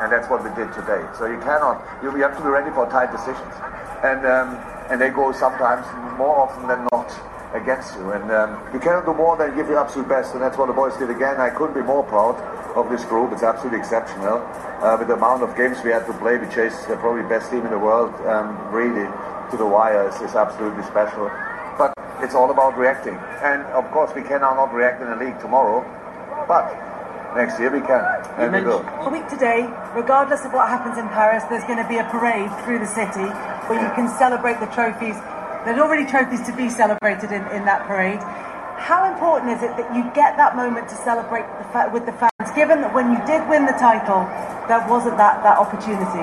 And 0.00 0.12
that's 0.12 0.28
what 0.28 0.44
we 0.44 0.50
did 0.50 0.72
today. 0.74 1.00
So 1.16 1.24
you 1.24 1.38
cannot, 1.40 1.80
you 2.02 2.10
have 2.20 2.36
to 2.36 2.42
be 2.42 2.48
ready 2.48 2.70
for 2.72 2.88
tight 2.90 3.12
decisions. 3.12 3.54
And, 4.04 4.26
um, 4.26 4.56
and 4.90 5.00
they 5.00 5.08
go 5.08 5.32
sometimes 5.32 5.86
more 6.18 6.36
often 6.40 6.68
than 6.68 6.86
not 6.92 6.95
against 7.54 7.94
you. 7.94 8.10
And 8.12 8.30
um, 8.30 8.58
you 8.72 8.80
cannot 8.80 9.04
do 9.04 9.14
more 9.14 9.36
than 9.36 9.54
give 9.54 9.68
your 9.68 9.78
absolute 9.78 10.08
best. 10.08 10.34
And 10.34 10.42
that's 10.42 10.56
what 10.58 10.66
the 10.66 10.72
boys 10.72 10.96
did 10.96 11.10
again. 11.10 11.40
I 11.40 11.50
couldn't 11.50 11.74
be 11.74 11.82
more 11.82 12.02
proud 12.04 12.36
of 12.76 12.90
this 12.90 13.04
group. 13.04 13.32
It's 13.32 13.42
absolutely 13.42 13.78
exceptional. 13.78 14.42
Uh, 14.82 14.96
with 14.98 15.08
the 15.08 15.14
amount 15.14 15.42
of 15.42 15.56
games 15.56 15.78
we 15.82 15.90
had 15.90 16.06
to 16.06 16.12
play, 16.14 16.36
we 16.36 16.46
chased 16.52 16.88
the 16.88 16.96
probably 16.96 17.22
best 17.28 17.50
team 17.50 17.64
in 17.64 17.70
the 17.70 17.78
world, 17.78 18.12
um, 18.26 18.52
really, 18.70 19.08
to 19.50 19.56
the 19.56 19.66
wire. 19.66 20.08
It's, 20.08 20.20
it's 20.20 20.34
absolutely 20.34 20.84
special. 20.84 21.30
But 21.78 21.94
it's 22.20 22.34
all 22.34 22.50
about 22.50 22.76
reacting. 22.76 23.16
And 23.40 23.62
of 23.72 23.90
course, 23.90 24.12
we 24.14 24.22
can 24.22 24.40
now 24.40 24.54
not 24.54 24.72
react 24.72 25.00
in 25.00 25.08
the 25.08 25.16
league 25.16 25.38
tomorrow, 25.40 25.84
but 26.48 26.68
next 27.36 27.60
year 27.60 27.70
we 27.70 27.80
can. 27.80 28.04
And 28.36 28.52
we 28.52 28.62
will. 28.62 28.80
A 29.04 29.10
week 29.10 29.28
today, 29.28 29.68
regardless 29.94 30.44
of 30.44 30.52
what 30.52 30.68
happens 30.68 30.98
in 30.98 31.08
Paris, 31.08 31.44
there's 31.48 31.64
going 31.64 31.80
to 31.80 31.88
be 31.88 31.96
a 31.96 32.04
parade 32.08 32.52
through 32.64 32.80
the 32.80 32.88
city 32.88 33.28
where 33.68 33.80
you 33.80 33.90
can 33.94 34.08
celebrate 34.18 34.60
the 34.60 34.68
trophies. 34.72 35.16
There's 35.66 35.82
already 35.82 36.06
trophies 36.06 36.46
to 36.46 36.54
be 36.54 36.70
celebrated 36.70 37.34
in, 37.34 37.42
in 37.50 37.66
that 37.66 37.90
parade. 37.90 38.22
How 38.78 39.10
important 39.10 39.50
is 39.50 39.66
it 39.66 39.74
that 39.74 39.90
you 39.90 40.06
get 40.14 40.38
that 40.38 40.54
moment 40.54 40.86
to 40.90 40.94
celebrate 41.02 41.42
the 41.58 41.66
fa- 41.74 41.90
with 41.92 42.06
the 42.06 42.14
fans, 42.14 42.54
given 42.54 42.86
that 42.86 42.94
when 42.94 43.10
you 43.10 43.18
did 43.26 43.42
win 43.50 43.66
the 43.66 43.74
title, 43.74 44.22
there 44.70 44.78
wasn't 44.86 45.18
that, 45.18 45.42
that 45.42 45.58
opportunity? 45.58 46.22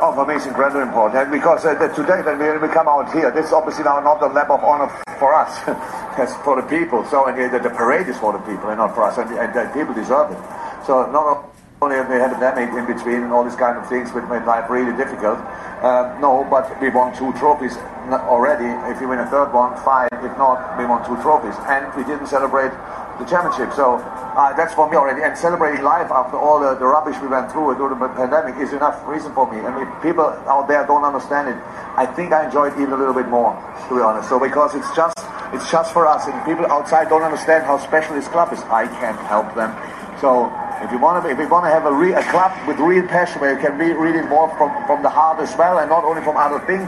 Oh, 0.00 0.16
for 0.16 0.24
me, 0.24 0.40
it's 0.40 0.48
incredibly 0.48 0.80
important. 0.80 1.28
Because 1.30 1.68
uh, 1.68 1.76
that 1.76 1.92
today, 1.92 2.24
when 2.24 2.40
we, 2.40 2.56
we 2.56 2.72
come 2.72 2.88
out 2.88 3.12
here, 3.12 3.28
this 3.30 3.46
is 3.48 3.52
obviously 3.52 3.84
now 3.84 4.00
not 4.00 4.24
a 4.24 4.32
lap 4.32 4.48
of 4.48 4.64
honor 4.64 4.88
for 5.20 5.36
us, 5.36 5.60
it's 6.16 6.32
for 6.40 6.56
the 6.56 6.64
people. 6.64 7.04
So, 7.12 7.28
and 7.28 7.36
the, 7.36 7.60
the 7.60 7.68
parade 7.68 8.08
is 8.08 8.16
for 8.16 8.32
the 8.32 8.40
people 8.48 8.72
and 8.72 8.80
not 8.80 8.96
for 8.96 9.04
us, 9.04 9.20
and, 9.20 9.28
and 9.36 9.52
the 9.52 9.68
people 9.76 9.92
deserve 9.92 10.32
it. 10.32 10.40
So, 10.88 11.04
not 11.12 11.52
only 11.84 12.00
we 12.08 12.16
had 12.16 12.32
a 12.32 12.40
pandemic 12.40 12.72
in 12.72 12.86
between 12.88 13.20
and 13.22 13.32
all 13.32 13.44
these 13.44 13.56
kind 13.56 13.76
of 13.76 13.84
things, 13.88 14.10
which 14.12 14.24
made 14.32 14.44
life 14.48 14.68
really 14.70 14.96
difficult. 14.96 15.38
Uh, 15.84 16.16
no, 16.20 16.46
but 16.48 16.64
we 16.80 16.88
won 16.88 17.12
two 17.12 17.32
trophies 17.36 17.76
already. 18.24 18.64
If 18.90 19.00
we 19.00 19.06
win 19.06 19.20
a 19.20 19.28
third 19.28 19.52
one, 19.52 19.76
fine. 19.84 20.08
If 20.24 20.32
not, 20.40 20.78
we 20.80 20.86
won 20.88 21.04
two 21.04 21.20
trophies, 21.20 21.54
and 21.68 21.92
we 21.92 22.02
didn't 22.08 22.26
celebrate 22.26 22.72
the 23.20 23.26
championship. 23.28 23.76
So 23.76 24.00
uh, 24.00 24.56
that's 24.56 24.72
for 24.72 24.88
me 24.88 24.96
already. 24.96 25.22
And 25.22 25.36
celebrating 25.36 25.84
life 25.84 26.10
after 26.10 26.40
all 26.40 26.58
the, 26.58 26.74
the 26.74 26.86
rubbish 26.88 27.20
we 27.20 27.28
went 27.28 27.52
through 27.52 27.76
during 27.76 28.00
the 28.00 28.08
pandemic 28.08 28.56
is 28.56 28.72
enough 28.72 28.96
reason 29.06 29.32
for 29.34 29.44
me. 29.52 29.60
I 29.60 29.70
mean, 29.76 29.86
people 30.00 30.24
out 30.48 30.66
there 30.66 30.86
don't 30.86 31.04
understand 31.04 31.52
it, 31.52 31.58
I 32.00 32.06
think 32.06 32.32
I 32.32 32.46
enjoy 32.46 32.72
it 32.72 32.80
even 32.80 32.94
a 32.94 32.96
little 32.96 33.14
bit 33.14 33.28
more, 33.28 33.52
to 33.88 33.94
be 33.94 34.00
honest. 34.00 34.28
So 34.28 34.40
because 34.40 34.74
it's 34.74 34.88
just 34.96 35.14
it's 35.52 35.70
just 35.70 35.92
for 35.92 36.06
us, 36.06 36.26
and 36.26 36.34
people 36.44 36.66
outside 36.66 37.08
don't 37.08 37.22
understand 37.22 37.62
how 37.62 37.78
special 37.78 38.16
this 38.16 38.26
club 38.26 38.52
is. 38.52 38.58
I 38.72 38.88
can't 38.98 39.20
help 39.28 39.54
them. 39.54 39.70
So 40.18 40.50
if 40.84 40.92
you 40.92 40.98
want 40.98 41.24
to, 41.24 41.30
if 41.30 41.38
you 41.38 41.48
want 41.48 41.64
to 41.64 41.70
have 41.70 41.86
a, 41.86 41.92
re, 41.92 42.12
a 42.12 42.22
club 42.30 42.52
with 42.68 42.78
real 42.78 43.06
passion 43.08 43.40
where 43.40 43.54
you 43.54 43.60
can 43.60 43.78
be 43.78 43.92
really 43.92 44.18
involved 44.18 44.56
from, 44.58 44.70
from 44.86 45.02
the 45.02 45.08
heart 45.08 45.40
as 45.40 45.56
well, 45.56 45.78
and 45.78 45.88
not 45.88 46.04
only 46.04 46.22
from 46.22 46.36
other 46.36 46.60
things, 46.66 46.86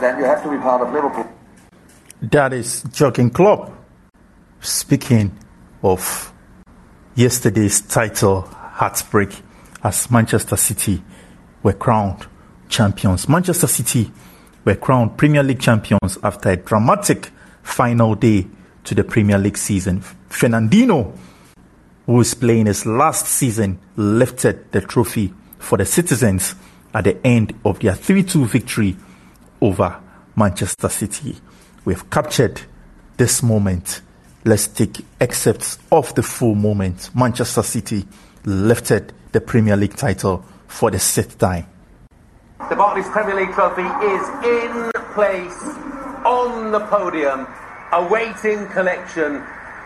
then 0.00 0.18
you 0.18 0.24
have 0.24 0.42
to 0.42 0.50
be 0.50 0.58
part 0.58 0.82
of 0.82 0.92
Liverpool. 0.92 1.26
That 2.22 2.52
is 2.52 2.82
Jurgen 2.92 3.30
Klopp. 3.30 3.72
Speaking 4.60 5.38
of 5.82 6.32
yesterday's 7.14 7.80
title 7.82 8.42
heartbreak 8.42 9.30
as 9.82 10.10
Manchester 10.10 10.56
City 10.56 11.02
were 11.62 11.74
crowned 11.74 12.26
champions. 12.68 13.28
Manchester 13.28 13.66
City 13.66 14.10
were 14.64 14.74
crowned 14.74 15.16
Premier 15.16 15.42
League 15.42 15.60
champions 15.60 16.18
after 16.22 16.50
a 16.50 16.56
dramatic 16.56 17.30
final 17.62 18.14
day 18.14 18.46
to 18.84 18.94
the 18.94 19.04
Premier 19.04 19.38
League 19.38 19.58
season. 19.58 20.02
Fernandinho, 20.28 21.16
who 22.06 22.20
is 22.20 22.34
playing 22.34 22.66
his 22.66 22.86
last 22.86 23.26
season, 23.26 23.78
lifted 23.96 24.70
the 24.72 24.80
trophy 24.80 25.32
for 25.58 25.78
the 25.78 25.86
citizens 25.86 26.54
at 26.92 27.04
the 27.04 27.26
end 27.26 27.54
of 27.64 27.80
their 27.80 27.94
3 27.94 28.22
2 28.22 28.46
victory 28.46 28.96
over 29.60 30.00
Manchester 30.36 30.88
City. 30.88 31.36
We 31.84 31.94
have 31.94 32.10
captured 32.10 32.60
this 33.16 33.42
moment. 33.42 34.02
Let's 34.44 34.66
take 34.66 35.04
excerpts 35.20 35.78
of 35.90 36.14
the 36.14 36.22
full 36.22 36.54
moment. 36.54 37.10
Manchester 37.14 37.62
City 37.62 38.06
lifted 38.44 39.12
the 39.32 39.40
Premier 39.40 39.76
League 39.76 39.96
title 39.96 40.44
for 40.66 40.90
the 40.90 40.98
sixth 40.98 41.38
time. 41.38 41.66
The 42.68 42.76
Barclays 42.76 43.08
Premier 43.08 43.34
League 43.34 43.52
trophy 43.54 43.82
is 43.82 44.28
in 44.44 44.90
place 45.14 45.62
on 46.24 46.72
the 46.72 46.80
podium, 46.80 47.46
awaiting 47.92 48.66
collection 48.68 49.42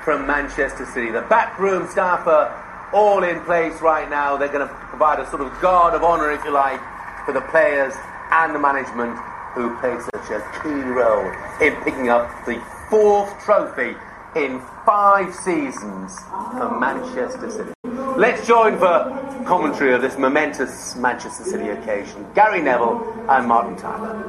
from 0.09 0.27
Manchester 0.27 0.87
City. 0.87 1.11
The 1.11 1.21
backroom 1.29 1.87
staff 1.87 2.27
are 2.27 2.89
all 2.95 3.23
in 3.23 3.43
place 3.43 3.79
right 3.83 4.09
now. 4.09 4.39
They're 4.39 4.49
going 4.49 4.67
to 4.67 4.75
provide 4.89 5.21
a 5.21 5.29
sort 5.29 5.43
of 5.43 5.53
guard 5.61 5.93
of 5.93 6.03
honour, 6.03 6.31
if 6.33 6.43
you 6.45 6.51
like, 6.51 6.81
for 7.27 7.35
the 7.35 7.43
players 7.43 7.93
and 8.31 8.55
the 8.55 8.59
management 8.59 9.19
who 9.53 9.77
played 9.81 10.01
such 10.01 10.31
a 10.31 10.41
key 10.63 10.81
role 10.81 11.31
in 11.61 11.77
picking 11.85 12.09
up 12.09 12.27
the 12.47 12.59
fourth 12.89 13.39
trophy 13.45 13.95
in 14.35 14.63
five 14.87 15.35
seasons 15.35 16.19
for 16.53 16.79
Manchester 16.81 17.51
City. 17.51 17.73
Let's 18.17 18.47
join 18.47 18.79
for 18.79 19.45
commentary 19.47 19.93
of 19.93 20.01
this 20.01 20.17
momentous 20.17 20.97
Manchester 20.97 21.45
City 21.45 21.69
occasion. 21.69 22.25
Gary 22.35 22.63
Neville 22.63 23.27
and 23.29 23.47
Martin 23.47 23.77
Tyler. 23.77 24.25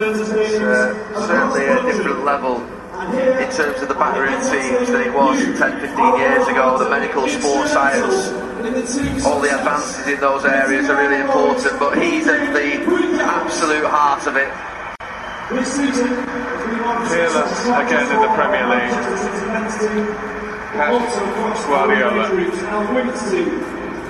It's 0.00 0.26
certainly 1.26 1.66
a 1.66 1.82
different 1.82 2.24
level 2.24 2.77
in 2.98 3.46
terms 3.54 3.78
of 3.80 3.86
the 3.88 3.94
backroom 3.94 4.34
teams 4.50 4.88
than 4.90 5.00
it 5.02 5.14
was 5.14 5.38
10, 5.38 5.56
15 5.80 6.18
years 6.18 6.48
ago. 6.48 6.76
The 6.78 6.90
medical 6.90 7.28
sports 7.28 7.70
science, 7.72 8.32
all 9.24 9.40
the 9.40 9.54
advances 9.54 10.04
in 10.06 10.18
those 10.20 10.44
areas 10.44 10.88
are 10.88 10.96
really 10.96 11.20
important, 11.20 11.78
but 11.78 11.96
he's 12.02 12.26
at 12.26 12.52
the 12.52 12.82
absolute 13.22 13.86
heart 13.86 14.26
of 14.26 14.36
it. 14.36 14.50
Fearless 17.08 17.64
again 17.64 18.10
in 18.10 18.20
the 18.20 18.28
Premier 18.34 18.66
League. 18.68 18.92
Pep 20.74 20.92
Guardiola. 21.66 22.28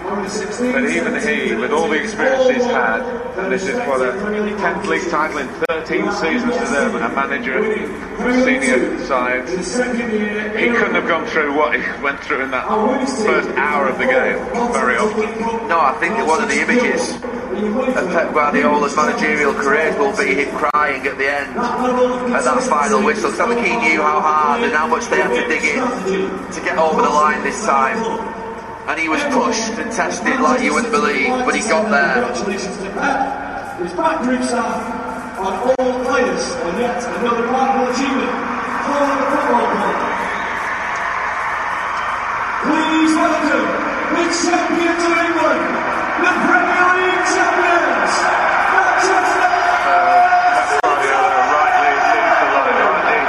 But 0.08 0.90
even 0.90 1.14
he, 1.20 1.54
with 1.54 1.72
all 1.72 1.88
the 1.88 2.00
experience 2.02 2.48
he's 2.48 2.64
had, 2.64 3.02
and 3.38 3.52
this 3.52 3.64
is 3.64 3.78
for 3.84 3.98
the 3.98 4.12
10th 4.12 4.86
league 4.86 5.08
title 5.10 5.38
in 5.38 5.48
13 5.68 6.10
seasons 6.12 6.54
as 6.56 6.72
a, 6.72 6.88
a 6.96 7.08
manager 7.14 7.58
of 7.58 8.44
senior 8.44 8.98
sides, 9.06 9.52
he 9.52 10.68
couldn't 10.70 10.94
have 10.94 11.06
gone 11.06 11.26
through 11.26 11.54
what 11.56 11.74
he 11.78 11.82
went 12.02 12.20
through 12.20 12.42
in 12.42 12.50
that 12.50 12.66
first 13.24 13.48
hour 13.50 13.88
of 13.88 13.98
the 13.98 14.06
game 14.06 14.38
very 14.72 14.96
often. 14.96 15.68
No, 15.68 15.78
I 15.78 15.92
think 16.00 16.16
that 16.16 16.26
one 16.26 16.42
of 16.42 16.48
the 16.48 16.60
images 16.60 17.12
of 17.12 18.08
Pep 18.10 18.32
Guardiola's 18.32 18.96
managerial 18.96 19.52
career 19.52 19.96
will 19.98 20.16
be 20.16 20.34
him 20.34 20.54
crying 20.56 21.06
at 21.06 21.18
the 21.18 21.30
end 21.30 21.56
at 21.56 22.44
that 22.44 22.62
final 22.64 23.02
whistle. 23.04 23.30
Because 23.30 23.40
I 23.40 23.54
think 23.54 23.66
he 23.66 23.76
knew 23.76 24.00
how 24.00 24.20
hard 24.20 24.62
and 24.62 24.72
how 24.72 24.86
much 24.86 25.06
they 25.06 25.20
had 25.20 25.34
to 25.34 25.46
dig 25.48 25.64
in 25.64 25.80
to 26.52 26.60
get 26.64 26.78
over 26.78 27.02
the 27.02 27.08
line 27.08 27.42
this 27.44 27.64
time. 27.64 28.38
And 28.88 28.99
he 28.99 29.07
was 29.07 29.21
pushed 29.37 29.76
and 29.76 29.92
tested 29.92 30.40
like 30.40 30.64
you 30.64 30.73
wouldn't 30.73 30.90
believe, 30.90 31.28
but 31.45 31.52
he 31.52 31.61
got 31.61 31.92
there. 31.92 32.25
Congratulations 32.25 32.73
to 32.80 32.89
Pep, 32.97 33.84
His 33.84 33.93
back 33.93 34.25
group 34.25 34.41
staff 34.41 34.80
on 35.36 35.52
all 35.76 35.93
players 36.08 36.41
and 36.65 36.80
yet 36.80 36.97
another 37.21 37.45
remarkable 37.45 37.93
achievement 37.93 38.32
for 38.89 39.04
the 39.12 39.28
football 39.28 39.69
club. 39.76 39.99
Please 42.65 43.12
welcome 43.12 43.69
the 44.08 44.25
champions 44.32 45.02
of 45.04 45.15
England, 45.21 45.65
the 46.25 46.32
Premier 46.49 46.89
League 46.97 47.25
champions, 47.28 48.12
Manchester 48.73 49.52
Guardiola 50.80 51.36
rightly 51.45 51.93
leads 51.93 52.36
the 52.41 52.49
line, 52.56 52.89
rightly 52.89 53.21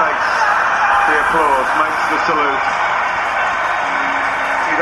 takes 0.00 0.32
the 1.04 1.16
applause, 1.28 1.68
makes 1.76 2.04
the 2.08 2.18
salute. 2.24 2.81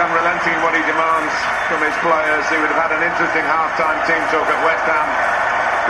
Unrelenting 0.01 0.57
in 0.57 0.63
what 0.65 0.73
he 0.73 0.81
demands 0.89 1.35
from 1.69 1.85
his 1.85 1.93
players. 2.01 2.41
He 2.49 2.57
would 2.57 2.73
have 2.73 2.89
had 2.89 2.93
an 2.97 3.05
interesting 3.05 3.45
half-time 3.45 4.01
team 4.09 4.25
talk 4.33 4.49
at 4.49 4.61
West 4.65 4.81
Ham 4.89 5.09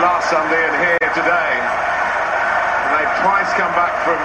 last 0.03 0.27
Sunday 0.27 0.67
and 0.67 0.75
here 0.83 1.09
today. 1.15 1.51
And 1.55 2.89
they've 2.91 3.15
twice 3.23 3.47
come 3.55 3.71
back 3.71 3.95
from 4.03 4.19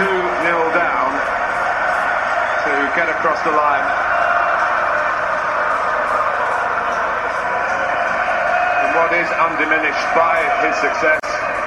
2-0 0.00 0.48
down 0.72 1.12
to 1.12 2.72
get 2.96 3.12
across 3.12 3.36
the 3.44 3.52
line. 3.52 3.84
And 8.80 8.90
what 8.96 9.12
is 9.12 9.28
undiminished 9.28 10.08
by 10.16 10.40
his 10.64 10.72
success 10.80 11.20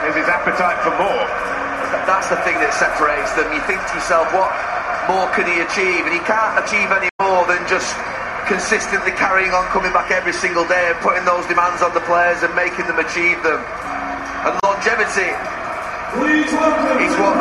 is 0.10 0.17
his 0.17 0.26
appetite 0.26 0.82
for 0.82 0.97
more. 0.97 1.30
That's 2.10 2.26
the 2.34 2.41
thing 2.41 2.58
that 2.58 2.74
separates 2.74 3.38
them. 3.38 3.54
You 3.54 3.62
think 3.69 3.86
to 3.86 3.93
yourself, 4.02 4.34
what 4.34 4.50
more 5.06 5.30
can 5.38 5.45
he 5.45 5.62
achieve? 5.62 6.10
And 6.10 6.13
he 6.17 6.26
can't 6.26 6.58
achieve 6.58 6.89
any 6.89 7.11
just 7.71 7.95
consistently 8.51 9.15
carrying 9.15 9.55
on, 9.55 9.63
coming 9.71 9.95
back 9.95 10.12
every 10.12 10.36
single 10.36 10.67
day 10.67 10.91
and 10.91 10.99
putting 10.99 11.23
those 11.23 11.47
demands 11.47 11.79
on 11.79 11.95
the 11.95 12.03
players 12.03 12.43
and 12.43 12.51
making 12.51 12.84
them 12.84 12.99
achieve 12.99 13.39
them. 13.47 13.63
And 14.43 14.60
longevity 14.67 15.31
Please 16.12 16.51
welcome 16.51 16.99
is 16.99 17.15
what 17.15 17.31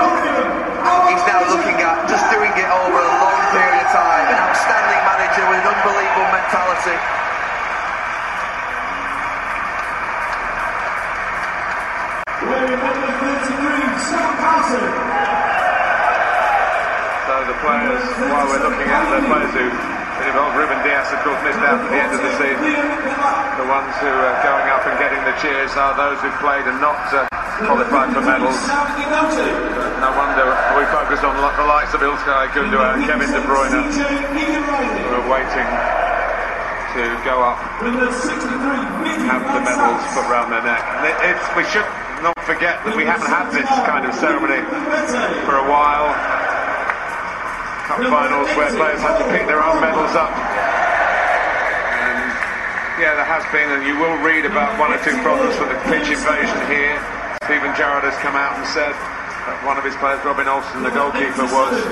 he's 1.10 1.24
now 1.26 1.42
looking 1.50 1.74
at, 1.82 2.06
just 2.06 2.22
doing 2.30 2.54
it 2.54 2.70
over 2.70 3.02
a 3.02 3.14
long 3.18 3.42
period 3.50 3.82
of 3.82 3.90
time. 3.90 4.30
An 4.30 4.38
outstanding 4.46 5.02
manager 5.02 5.42
with 5.50 5.58
an 5.58 5.74
unbelievable 5.74 6.30
mentality. 6.30 6.98
wearing 12.46 12.78
number 12.78 13.10
33, 13.18 14.06
Sam 14.06 14.30
Carson. 14.38 14.86
So 17.26 17.34
the 17.50 17.56
players, 17.58 18.04
while 18.30 18.46
we're 18.46 18.62
looking 18.70 18.86
at 18.86 19.04
the 19.10 19.26
players 19.26 19.54
who 19.58 19.89
involved, 20.30 20.54
Ruben 20.54 20.78
Dias 20.86 21.10
of 21.10 21.18
course 21.26 21.42
missed 21.42 21.58
out 21.58 21.82
at 21.82 21.90
the 21.90 21.98
end 21.98 22.12
of 22.14 22.22
the 22.22 22.32
season. 22.38 22.70
The 22.70 23.66
ones 23.66 23.92
who 23.98 24.10
are 24.14 24.38
going 24.46 24.68
up 24.70 24.86
and 24.86 24.94
getting 25.02 25.18
the 25.26 25.34
cheers 25.42 25.74
are 25.74 25.92
those 25.98 26.22
who've 26.22 26.38
played 26.38 26.70
and 26.70 26.78
not 26.78 27.02
uh, 27.10 27.26
qualified 27.66 28.14
for 28.14 28.22
medals. 28.22 28.54
No 29.98 30.10
wonder 30.14 30.46
we 30.78 30.86
focus 30.94 31.20
on 31.26 31.34
the 31.34 31.66
likes 31.66 31.92
of 31.92 32.00
Ilkay 32.00 32.54
Gundogan 32.54 33.02
and 33.02 33.04
Kevin 33.10 33.28
De 33.34 33.42
Bruyne 33.42 33.74
who 33.90 35.14
are 35.18 35.28
waiting 35.28 35.68
to 36.94 37.02
go 37.26 37.42
up 37.42 37.58
and 37.82 37.98
have 39.26 39.42
the 39.50 39.62
medals 39.66 40.02
put 40.14 40.26
round 40.30 40.50
their 40.50 40.62
neck. 40.62 40.82
It, 41.26 41.38
we 41.58 41.64
should 41.70 41.86
not 42.22 42.38
forget 42.46 42.82
that 42.84 42.94
we 42.96 43.04
haven't 43.04 43.30
had 43.30 43.50
this 43.50 43.68
kind 43.86 44.06
of 44.06 44.14
ceremony 44.14 44.62
for 45.46 45.58
a 45.58 45.66
while. 45.70 46.10
Cup 47.90 48.07
finals 48.07 48.46
where 48.55 48.70
players 48.70 49.03
had 49.03 49.18
to 49.18 49.26
pick 49.35 49.50
their 49.50 49.59
own 49.59 49.83
medals 49.83 50.14
up. 50.14 50.31
And 50.31 52.22
yeah, 53.03 53.18
there 53.18 53.26
has 53.26 53.42
been, 53.50 53.66
and 53.66 53.83
you 53.83 53.98
will 53.98 54.14
read 54.22 54.46
about 54.46 54.79
one 54.79 54.94
or 54.94 55.00
two 55.03 55.18
problems 55.26 55.59
with 55.59 55.74
the 55.74 55.81
pitch 55.90 56.07
invasion 56.07 56.55
here. 56.70 56.94
Steven 57.50 57.74
Gerrard 57.74 58.07
has 58.07 58.14
come 58.22 58.38
out 58.38 58.55
and 58.55 58.62
said 58.70 58.94
that 58.94 59.59
one 59.66 59.74
of 59.74 59.83
his 59.83 59.98
players, 59.98 60.22
Robin 60.22 60.46
Olsen, 60.46 60.87
the 60.87 60.94
goalkeeper, 60.94 61.50
was 61.50 61.83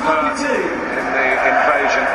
hurt 0.00 0.40
in 0.40 1.04
the 1.12 1.28
invasion. 1.44 2.08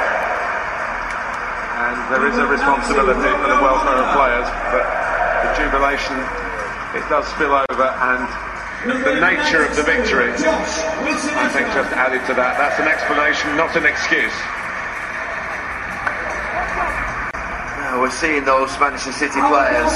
And 1.86 1.95
there 2.10 2.26
is 2.34 2.41
a 2.41 2.49
responsibility 2.49 3.30
for 3.30 3.45
the 3.45 3.62
welfare 3.62 3.93
of 3.93 4.10
players, 4.17 4.49
but 4.73 4.89
the 5.45 5.54
jubilation, 5.54 6.17
it 6.97 7.06
does 7.13 7.30
spill 7.30 7.54
over 7.54 7.89
and 8.10 8.26
the 8.83 9.19
nature 9.23 9.63
of 9.63 9.75
the 9.75 9.83
victory, 9.83 10.31
I 10.35 11.47
think, 11.55 11.71
just 11.71 11.91
added 11.95 12.19
to 12.27 12.33
that. 12.35 12.59
That's 12.59 12.79
an 12.83 12.87
explanation, 12.91 13.55
not 13.55 13.71
an 13.79 13.87
excuse. 13.87 14.35
We're 17.95 18.11
seeing 18.11 18.43
those 18.43 18.67
Manchester 18.83 19.15
City 19.15 19.39
players 19.39 19.93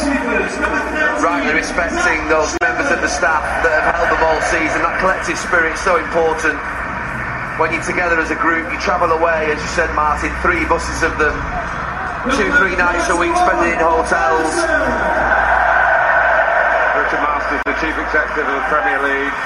rightly 1.20 1.52
respecting 1.60 2.24
those 2.32 2.56
members 2.64 2.88
of 2.88 3.04
the 3.04 3.12
staff 3.12 3.44
that 3.68 3.84
have 3.84 3.92
held 3.92 4.08
them 4.16 4.24
all 4.24 4.40
season. 4.48 4.80
That 4.80 5.04
collective 5.04 5.36
spirit 5.36 5.76
is 5.76 5.84
so 5.84 6.00
important. 6.00 6.56
When 7.60 7.76
you're 7.76 7.84
together 7.84 8.16
as 8.24 8.32
a 8.32 8.40
group, 8.40 8.72
you 8.72 8.80
travel 8.80 9.12
away, 9.12 9.52
as 9.52 9.60
you 9.60 9.72
said, 9.76 9.92
Martin, 9.92 10.32
three 10.40 10.64
buses 10.72 11.04
of 11.04 11.20
them, 11.20 11.36
two, 12.40 12.48
three 12.56 12.80
nights 12.80 13.12
a 13.12 13.18
week 13.18 13.36
spending 13.36 13.76
in 13.76 13.82
hotels. 13.84 15.17
Richard 17.88 17.96
Masters, 17.96 17.96
the 17.96 17.96
chief 17.96 17.98
executive 18.04 18.48
of 18.48 18.56
the 18.60 18.68
Premier 18.68 19.00
League. 19.00 19.38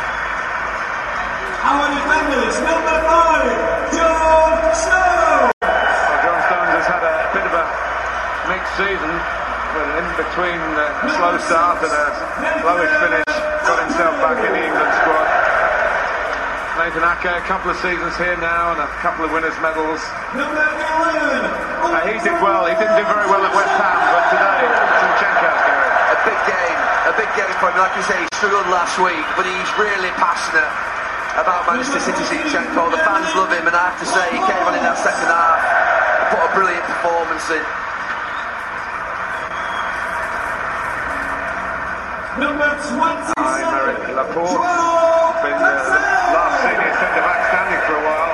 Our 1.61 1.85
defenders, 1.93 2.55
number 2.65 2.97
five, 3.05 3.53
John 3.93 4.53
Snow. 4.73 5.53
Well, 5.61 6.19
John 6.25 6.39
Stones 6.49 6.71
has 6.73 6.87
had 6.89 7.03
a 7.05 7.15
bit 7.37 7.45
of 7.45 7.53
a 7.53 7.65
mixed 8.49 8.73
season, 8.81 9.13
but 9.77 9.87
in 9.93 10.07
between 10.17 10.57
a 10.57 10.87
slow 11.21 11.37
start 11.45 11.85
and 11.85 11.93
a 11.93 12.05
lowish 12.65 12.95
finish, 12.97 13.29
got 13.29 13.77
himself 13.85 14.13
back 14.25 14.37
in 14.41 14.51
the 14.57 14.63
England 14.65 14.91
squad. 15.05 15.27
Nathan 16.81 17.05
Ake, 17.05 17.29
a 17.29 17.45
couple 17.45 17.69
of 17.69 17.77
seasons 17.77 18.17
here 18.17 18.37
now 18.41 18.73
and 18.73 18.81
a 18.81 18.89
couple 19.05 19.25
of 19.25 19.29
winners' 19.31 19.53
medals. 19.61 20.01
Number 20.33 20.65
11, 20.65 21.45
Uh, 21.93 21.99
he 22.09 22.17
did 22.25 22.41
well. 22.41 22.65
He 22.65 22.73
didn't 22.73 22.97
do 22.97 23.05
very 23.05 23.27
well 23.29 23.43
at 23.45 23.53
West 23.53 23.69
Ham, 23.77 24.01
but 24.09 24.25
today. 24.33 24.90
A 26.21 26.23
big 26.29 26.37
game, 26.45 26.77
a 27.09 27.13
big 27.17 27.31
game 27.33 27.49
for 27.57 27.73
him. 27.73 27.81
Like 27.81 27.97
you 27.97 28.05
say, 28.05 28.13
he 28.21 28.29
struggled 28.37 28.69
last 28.69 28.93
week, 29.01 29.25
but 29.33 29.49
he's 29.49 29.71
really 29.73 30.13
passionate 30.21 30.69
about 31.33 31.65
Manchester 31.65 31.97
City 31.97 32.21
Zinchenko. 32.29 32.93
The 32.93 33.01
fans 33.01 33.25
love 33.33 33.49
him, 33.49 33.65
and 33.65 33.73
I 33.73 33.89
have 33.89 33.97
to 33.97 34.05
say, 34.05 34.29
he 34.29 34.37
came 34.45 34.61
on 34.61 34.77
in 34.77 34.85
that 34.85 35.01
second 35.01 35.25
half, 35.25 35.65
put 36.29 36.45
a 36.45 36.49
brilliant 36.53 36.85
performance 36.85 37.49
in. 37.49 37.65
number 42.37 42.69
27, 42.69 43.33
Aymeric 43.33 44.01
Laporte, 44.13 44.61
been 45.41 45.57
uh, 45.57 45.73
the 45.89 45.99
last 46.37 46.57
senior 46.61 46.93
centre 47.01 47.25
back 47.25 47.41
standing 47.49 47.81
for 47.89 47.97
a 47.97 48.03
while. 48.05 48.33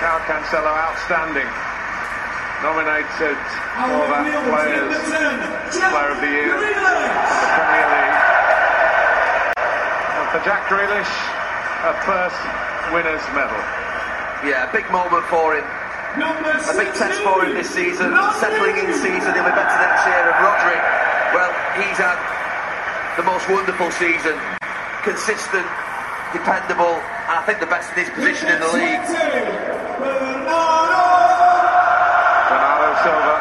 Now 0.00 0.24
Cancelo 0.24 0.72
outstanding. 0.72 1.48
nominated 2.62 3.36
for 3.36 4.08
that 4.08 4.24
Players 4.48 4.96
Player 5.92 6.10
of 6.10 6.20
the 6.20 6.30
Year 6.32 6.56
in 6.56 6.60
the 6.60 7.06
Premier 7.54 7.86
League. 7.92 8.18
And 10.16 10.26
for 10.32 10.35
Jack 10.46 10.70
Grealish, 10.70 11.10
a 11.82 11.90
first 12.06 12.38
winner's 12.94 13.26
medal. 13.34 13.58
Yeah, 14.46 14.70
a 14.70 14.70
big 14.70 14.86
moment 14.94 15.26
for 15.26 15.58
him. 15.58 15.66
A 16.70 16.78
big 16.78 16.94
test 16.94 17.18
for 17.26 17.42
him 17.42 17.50
this 17.58 17.66
season. 17.74 18.14
Settling 18.38 18.78
in 18.78 18.94
season, 18.94 19.34
he'll 19.34 19.42
be 19.42 19.50
better 19.50 19.78
next 19.82 20.06
year. 20.06 20.22
And 20.22 20.38
Roderick, 20.38 20.78
well, 21.34 21.50
he's 21.74 21.98
had 21.98 22.14
the 23.18 23.26
most 23.26 23.50
wonderful 23.50 23.90
season. 23.98 24.38
Consistent, 25.02 25.66
dependable, 26.30 26.94
and 26.94 27.34
I 27.34 27.42
think 27.42 27.58
the 27.58 27.66
best 27.66 27.90
in 27.98 28.06
his 28.06 28.14
position 28.14 28.46
in 28.46 28.62
the 28.62 28.70
league. 28.70 29.02
Bernardo 32.54 32.94
Silva. 33.02 33.34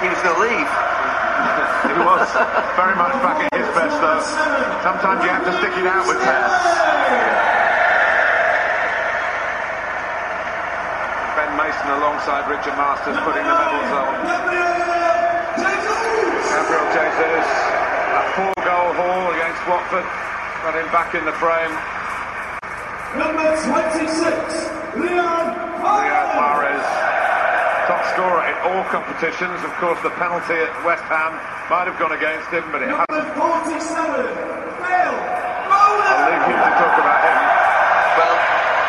He 0.00 0.08
was 0.08 0.16
going 0.24 0.40
to 0.40 0.56
leave. 0.56 0.81
He 1.92 2.00
was 2.00 2.28
very 2.76 2.96
much 2.96 3.12
back 3.20 3.44
at 3.44 3.52
his 3.52 3.68
best 3.76 3.96
though. 4.00 4.22
Sometimes 4.80 5.20
you 5.24 5.30
have 5.30 5.44
to 5.44 5.52
stick 5.60 5.76
it 5.76 5.86
out 5.86 6.08
with 6.08 6.16
players. 6.24 6.56
Ben 11.36 11.52
Mason 11.60 11.88
alongside 11.92 12.48
Richard 12.48 12.76
Masters 12.80 13.16
putting 13.24 13.44
the 13.44 13.56
medals 13.56 13.92
on. 13.92 14.08
Gabriel 16.48 16.86
Jesus, 16.96 17.46
a 17.48 18.22
four-goal 18.36 18.88
haul 18.96 19.32
against 19.36 19.60
Watford, 19.68 20.06
got 20.64 20.74
him 20.76 20.88
back 20.92 21.12
in 21.12 21.24
the 21.24 21.36
frame. 21.36 21.74
Number 23.16 23.52
26, 23.68 24.96
Leon 24.96 25.62
top 25.82 26.51
scorer 28.10 28.42
in 28.50 28.56
all 28.66 28.82
competitions. 28.90 29.62
Of 29.62 29.72
course, 29.78 30.00
the 30.02 30.10
penalty 30.18 30.58
at 30.58 30.72
West 30.82 31.06
Ham 31.06 31.38
might 31.70 31.86
have 31.86 31.98
gone 31.98 32.12
against 32.12 32.50
him, 32.50 32.66
but 32.74 32.82
it 32.82 32.90
hasn't. 32.90 33.10
Number 33.10 33.30
47, 33.38 33.78
Phil 34.82 35.14
I'll 35.72 36.26
leave 36.26 36.44
you 36.50 36.56
to 36.58 36.70
talk 36.76 36.94
about 36.98 37.20
him. 37.22 37.36
Well, 38.18 38.36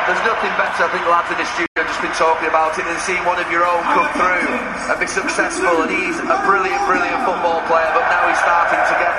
there's 0.09 0.23
nothing 0.27 0.53
better, 0.59 0.81
I 0.83 0.89
think 0.91 1.05
lads 1.07 1.29
in 1.31 1.37
the 1.39 1.47
studio 1.53 1.77
have 1.79 1.87
just 1.87 2.01
been 2.03 2.17
talking 2.17 2.47
about 2.49 2.75
it, 2.75 2.85
and 2.89 2.99
seeing 3.05 3.23
one 3.23 3.39
of 3.39 3.47
your 3.53 3.63
own 3.63 3.81
come 3.93 4.09
through 4.17 4.49
and 4.49 4.97
be 4.99 5.07
successful. 5.07 5.85
And 5.85 5.91
he's 5.91 6.17
a 6.19 6.39
brilliant, 6.43 6.83
brilliant 6.89 7.21
football 7.23 7.63
player, 7.69 7.89
but 7.95 8.05
now 8.09 8.27
he's 8.27 8.41
starting 8.41 8.81
to 8.81 8.95
get 8.99 9.13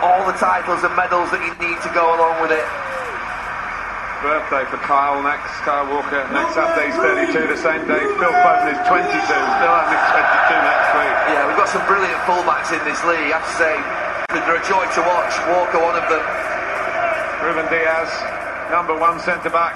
all 0.00 0.24
the 0.24 0.36
titles 0.40 0.80
and 0.84 0.94
medals 0.96 1.28
that 1.34 1.44
you 1.44 1.52
need 1.60 1.76
to 1.84 1.90
go 1.92 2.16
along 2.16 2.40
with 2.40 2.52
it. 2.56 2.64
Birthday 4.20 4.68
for 4.68 4.76
Kyle 4.84 5.24
next, 5.24 5.48
Kyle 5.64 5.88
Walker 5.88 6.20
next 6.28 6.52
Saturday, 6.52 6.92
he's 6.92 7.00
32, 7.32 7.48
the 7.48 7.56
same 7.56 7.88
day 7.88 8.04
Phil 8.20 8.36
Foden 8.44 8.68
is 8.68 8.76
22, 8.84 9.08
still 9.16 9.72
only 9.72 9.96
22 9.96 10.60
next 10.60 10.92
week. 10.92 11.16
Yeah, 11.32 11.48
we've 11.48 11.56
got 11.56 11.72
some 11.72 11.80
brilliant 11.88 12.20
fullbacks 12.28 12.68
in 12.68 12.84
this 12.84 13.00
league. 13.08 13.32
I 13.32 13.40
have 13.40 13.48
to 13.48 13.56
say, 13.56 13.80
they're 14.28 14.60
a 14.60 14.66
joy 14.68 14.84
to 14.84 15.00
watch. 15.08 15.32
Walker, 15.48 15.80
one 15.80 15.96
of 15.96 16.04
them. 16.12 16.20
Ruben 17.48 17.64
Dias, 17.72 18.12
number 18.68 18.92
one 18.92 19.16
centre 19.24 19.48
back, 19.48 19.72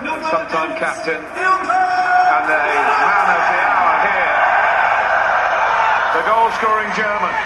and 0.00 0.24
sometime 0.24 0.72
captain. 0.80 1.20
And 1.20 2.44
the 2.48 2.56
man 2.56 3.28
of 3.28 3.42
the 3.44 3.60
hour 3.60 3.92
here, 4.08 4.36
the 6.16 6.24
goal 6.24 6.48
scoring 6.56 6.88
German. 6.96 7.36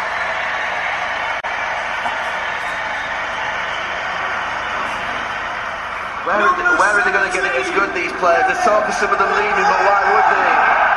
Where 6.30 6.46
are, 6.46 6.54
they, 6.54 6.62
where 6.78 6.94
are 6.94 7.02
they 7.02 7.10
going 7.10 7.26
to 7.26 7.34
get 7.34 7.42
it 7.42 7.58
as 7.58 7.66
good, 7.74 7.90
these 7.90 8.14
players? 8.22 8.46
There's 8.46 8.62
talk 8.62 8.86
of 8.86 8.94
some 8.94 9.10
of 9.10 9.18
them 9.18 9.34
leaving, 9.34 9.66
but 9.66 9.80
why 9.82 9.98
would 10.14 10.26
they? 10.30 10.50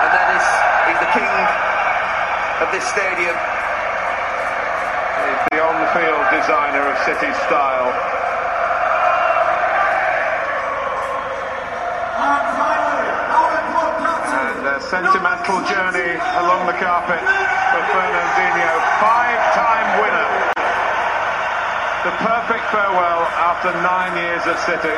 And 0.06 0.14
then 0.14 0.30
he's, 0.30 0.46
he's 0.86 1.02
the 1.02 1.10
king 1.10 1.34
of 2.62 2.70
this 2.70 2.86
stadium. 2.86 3.34
He's 3.34 5.42
the 5.50 5.58
on-field 5.58 6.26
designer 6.38 6.86
of 6.86 6.94
City 7.02 7.34
style. 7.50 7.90
And 14.38 14.70
a 14.70 14.78
sentimental 14.86 15.66
journey 15.66 16.14
along 16.46 16.70
the 16.70 16.78
carpet 16.78 17.26
for 17.74 17.82
Fernandinho, 17.90 18.70
five-time 19.02 19.98
winner. 19.98 20.30
The 22.06 22.14
perfect 22.22 22.70
farewell 22.70 23.26
after 23.34 23.74
nine 23.82 24.14
years 24.14 24.46
at 24.46 24.62
City. 24.70 24.94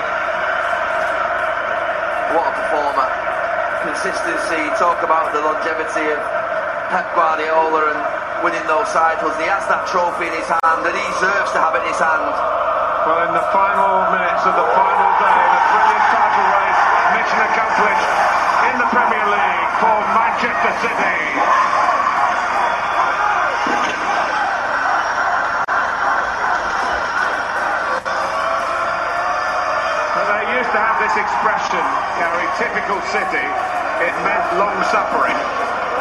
What 2.34 2.50
a 2.50 2.54
performer. 2.58 3.06
Consistency, 4.06 4.70
talk 4.78 5.02
about 5.02 5.34
the 5.34 5.42
longevity 5.42 6.06
of 6.14 6.22
Pep 6.94 7.10
Guardiola 7.18 7.90
and 7.90 8.00
winning 8.46 8.62
those 8.70 8.86
titles. 8.94 9.34
He 9.42 9.50
has 9.50 9.66
that 9.66 9.90
trophy 9.90 10.30
in 10.30 10.36
his 10.38 10.46
hand 10.46 10.86
and 10.86 10.94
he 10.94 11.02
deserves 11.18 11.50
to 11.58 11.58
have 11.58 11.74
it 11.74 11.82
in 11.82 11.90
his 11.90 11.98
hand. 11.98 12.30
Well, 13.10 13.26
in 13.26 13.34
the 13.34 13.42
final 13.50 14.06
minutes 14.14 14.46
of 14.46 14.54
the 14.54 14.68
final 14.78 15.10
day, 15.18 15.42
the 15.42 15.62
brilliant 15.74 16.06
title 16.14 16.48
race, 16.54 16.82
mission 17.18 17.40
accomplished 17.50 18.10
in 18.70 18.76
the 18.78 18.90
Premier 18.94 19.26
League 19.26 19.70
for 19.82 19.98
Manchester 20.14 20.74
City. 20.86 21.18
They 30.30 30.46
used 30.62 30.70
to 30.70 30.78
have 30.78 31.02
this 31.02 31.18
expression, 31.18 31.82
Gary, 32.22 32.46
typical 32.62 33.02
City. 33.10 33.75
It 33.96 34.12
meant 34.28 34.60
long 34.60 34.76
suffering. 34.92 35.40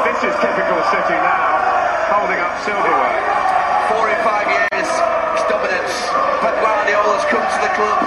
This 0.02 0.18
is 0.26 0.34
typical 0.42 0.82
City 0.90 1.14
now, 1.14 2.10
holding 2.10 2.42
up 2.42 2.50
silverware. 2.66 3.22
Four 3.86 4.10
in 4.10 4.18
five 4.26 4.50
years, 4.50 4.90
his 5.38 5.46
dominance. 5.46 5.94
Pep 6.42 6.58
Guardiola's 6.58 7.22
come 7.30 7.46
to 7.46 7.58
the 7.62 7.70
club. 7.78 8.02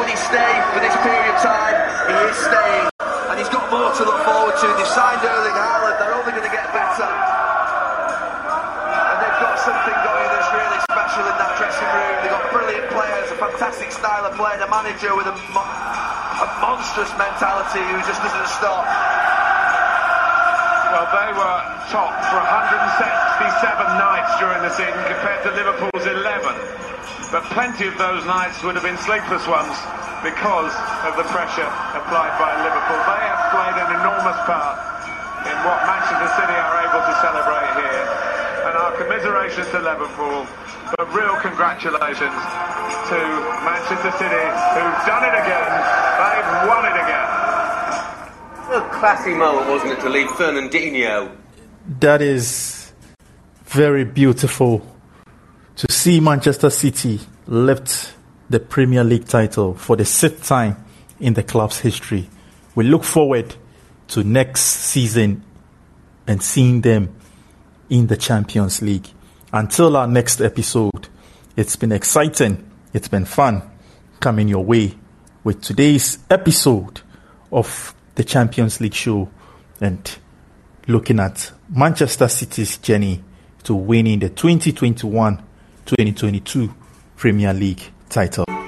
Would 0.00 0.08
he 0.08 0.16
stay 0.16 0.56
for 0.72 0.80
this 0.80 0.96
period 1.04 1.36
of 1.36 1.38
time? 1.44 1.76
He 2.08 2.16
is 2.32 2.36
staying. 2.48 2.88
And 3.28 3.36
he's 3.36 3.52
got 3.52 3.68
more 3.68 3.92
to 3.92 4.02
look 4.08 4.24
forward 4.24 4.56
to. 4.56 4.72
They've 4.72 4.88
signed 4.88 5.20
Erling 5.20 5.52
Haaland. 5.52 6.00
They're 6.00 6.16
only 6.16 6.32
going 6.32 6.48
to 6.48 6.54
get 6.54 6.64
better. 6.72 7.04
And 7.04 9.16
they've 9.20 9.36
got 9.36 9.60
something 9.60 9.98
going 10.00 10.28
that's 10.32 10.48
really 10.48 10.80
special 10.88 11.28
in 11.28 11.36
that 11.36 11.52
dressing 11.60 11.92
room. 11.92 12.24
They've 12.24 12.32
got 12.32 12.48
brilliant 12.56 12.88
players, 12.88 13.28
a 13.30 13.36
fantastic 13.36 13.92
style 13.92 14.24
of 14.24 14.32
play, 14.32 14.56
and 14.56 14.64
a 14.64 14.70
manager 14.72 15.12
with 15.12 15.28
a, 15.28 15.36
a 16.44 16.48
monstrous 16.60 17.08
mentality 17.16 17.80
who 17.80 17.96
just 18.04 18.20
doesn't 18.20 18.50
stop. 18.52 18.84
Well, 20.92 21.08
they 21.08 21.30
were 21.32 21.58
top 21.88 22.12
for 22.28 22.36
167 22.36 23.96
nights 23.96 24.36
during 24.36 24.60
the 24.60 24.68
season 24.76 25.00
compared 25.08 25.40
to 25.48 25.56
Liverpool's 25.56 26.04
11. 26.04 26.52
But 27.32 27.48
plenty 27.56 27.88
of 27.88 27.96
those 27.96 28.28
nights 28.28 28.60
would 28.60 28.76
have 28.76 28.84
been 28.84 29.00
sleepless 29.00 29.48
ones 29.48 29.72
because 30.20 30.76
of 31.08 31.16
the 31.16 31.24
pressure 31.32 31.64
applied 31.96 32.36
by 32.36 32.52
Liverpool. 32.60 33.00
They 33.08 33.24
have 33.24 33.42
played 33.48 33.76
an 33.80 33.90
enormous 34.04 34.36
part 34.44 34.76
in 35.48 35.56
what 35.64 35.80
Manchester 35.88 36.28
City 36.44 36.56
are 36.60 36.76
able 36.84 37.02
to 37.08 37.14
celebrate 37.24 37.72
here. 37.80 38.04
And 38.68 38.72
our 38.76 38.92
commiserations 39.00 39.68
to 39.72 39.80
Liverpool, 39.80 40.44
but 40.92 41.08
real 41.16 41.36
congratulations 41.40 42.36
to 43.08 43.20
Manchester 43.64 44.12
City, 44.16 44.44
who've 44.76 45.00
done 45.04 45.24
it 45.24 45.36
again. 45.40 46.13
Won 46.66 46.84
it 46.86 46.92
again. 46.92 47.24
A 48.72 48.88
classy 48.90 49.34
moment, 49.34 49.68
wasn't 49.68 49.92
it, 49.92 50.00
to 50.00 50.08
leave 50.08 50.28
Fernandinho? 50.28 51.36
That 52.00 52.22
is 52.22 52.92
very 53.64 54.04
beautiful 54.04 54.86
to 55.76 55.92
see 55.92 56.20
Manchester 56.20 56.70
City 56.70 57.20
lift 57.46 58.14
the 58.48 58.60
Premier 58.60 59.04
League 59.04 59.26
title 59.26 59.74
for 59.74 59.96
the 59.96 60.06
sixth 60.06 60.46
time 60.46 60.82
in 61.20 61.34
the 61.34 61.42
club's 61.42 61.80
history. 61.80 62.30
We 62.74 62.84
look 62.84 63.04
forward 63.04 63.54
to 64.08 64.24
next 64.24 64.62
season 64.62 65.44
and 66.26 66.42
seeing 66.42 66.80
them 66.80 67.14
in 67.90 68.06
the 68.06 68.16
Champions 68.16 68.80
League. 68.80 69.08
Until 69.52 69.96
our 69.96 70.06
next 70.06 70.40
episode, 70.40 71.08
it's 71.56 71.76
been 71.76 71.92
exciting, 71.92 72.70
it's 72.94 73.08
been 73.08 73.26
fun 73.26 73.62
coming 74.20 74.48
your 74.48 74.64
way 74.64 74.94
with 75.44 75.60
today's 75.60 76.18
episode 76.30 77.02
of 77.52 77.94
the 78.14 78.24
Champions 78.24 78.80
League 78.80 78.94
show 78.94 79.28
and 79.80 80.18
looking 80.88 81.20
at 81.20 81.52
Manchester 81.68 82.28
City's 82.28 82.78
journey 82.78 83.22
to 83.62 83.74
winning 83.74 84.20
the 84.20 84.30
2021 84.30 85.36
2022 85.84 86.74
Premier 87.16 87.52
League 87.52 87.82
title. 88.08 88.63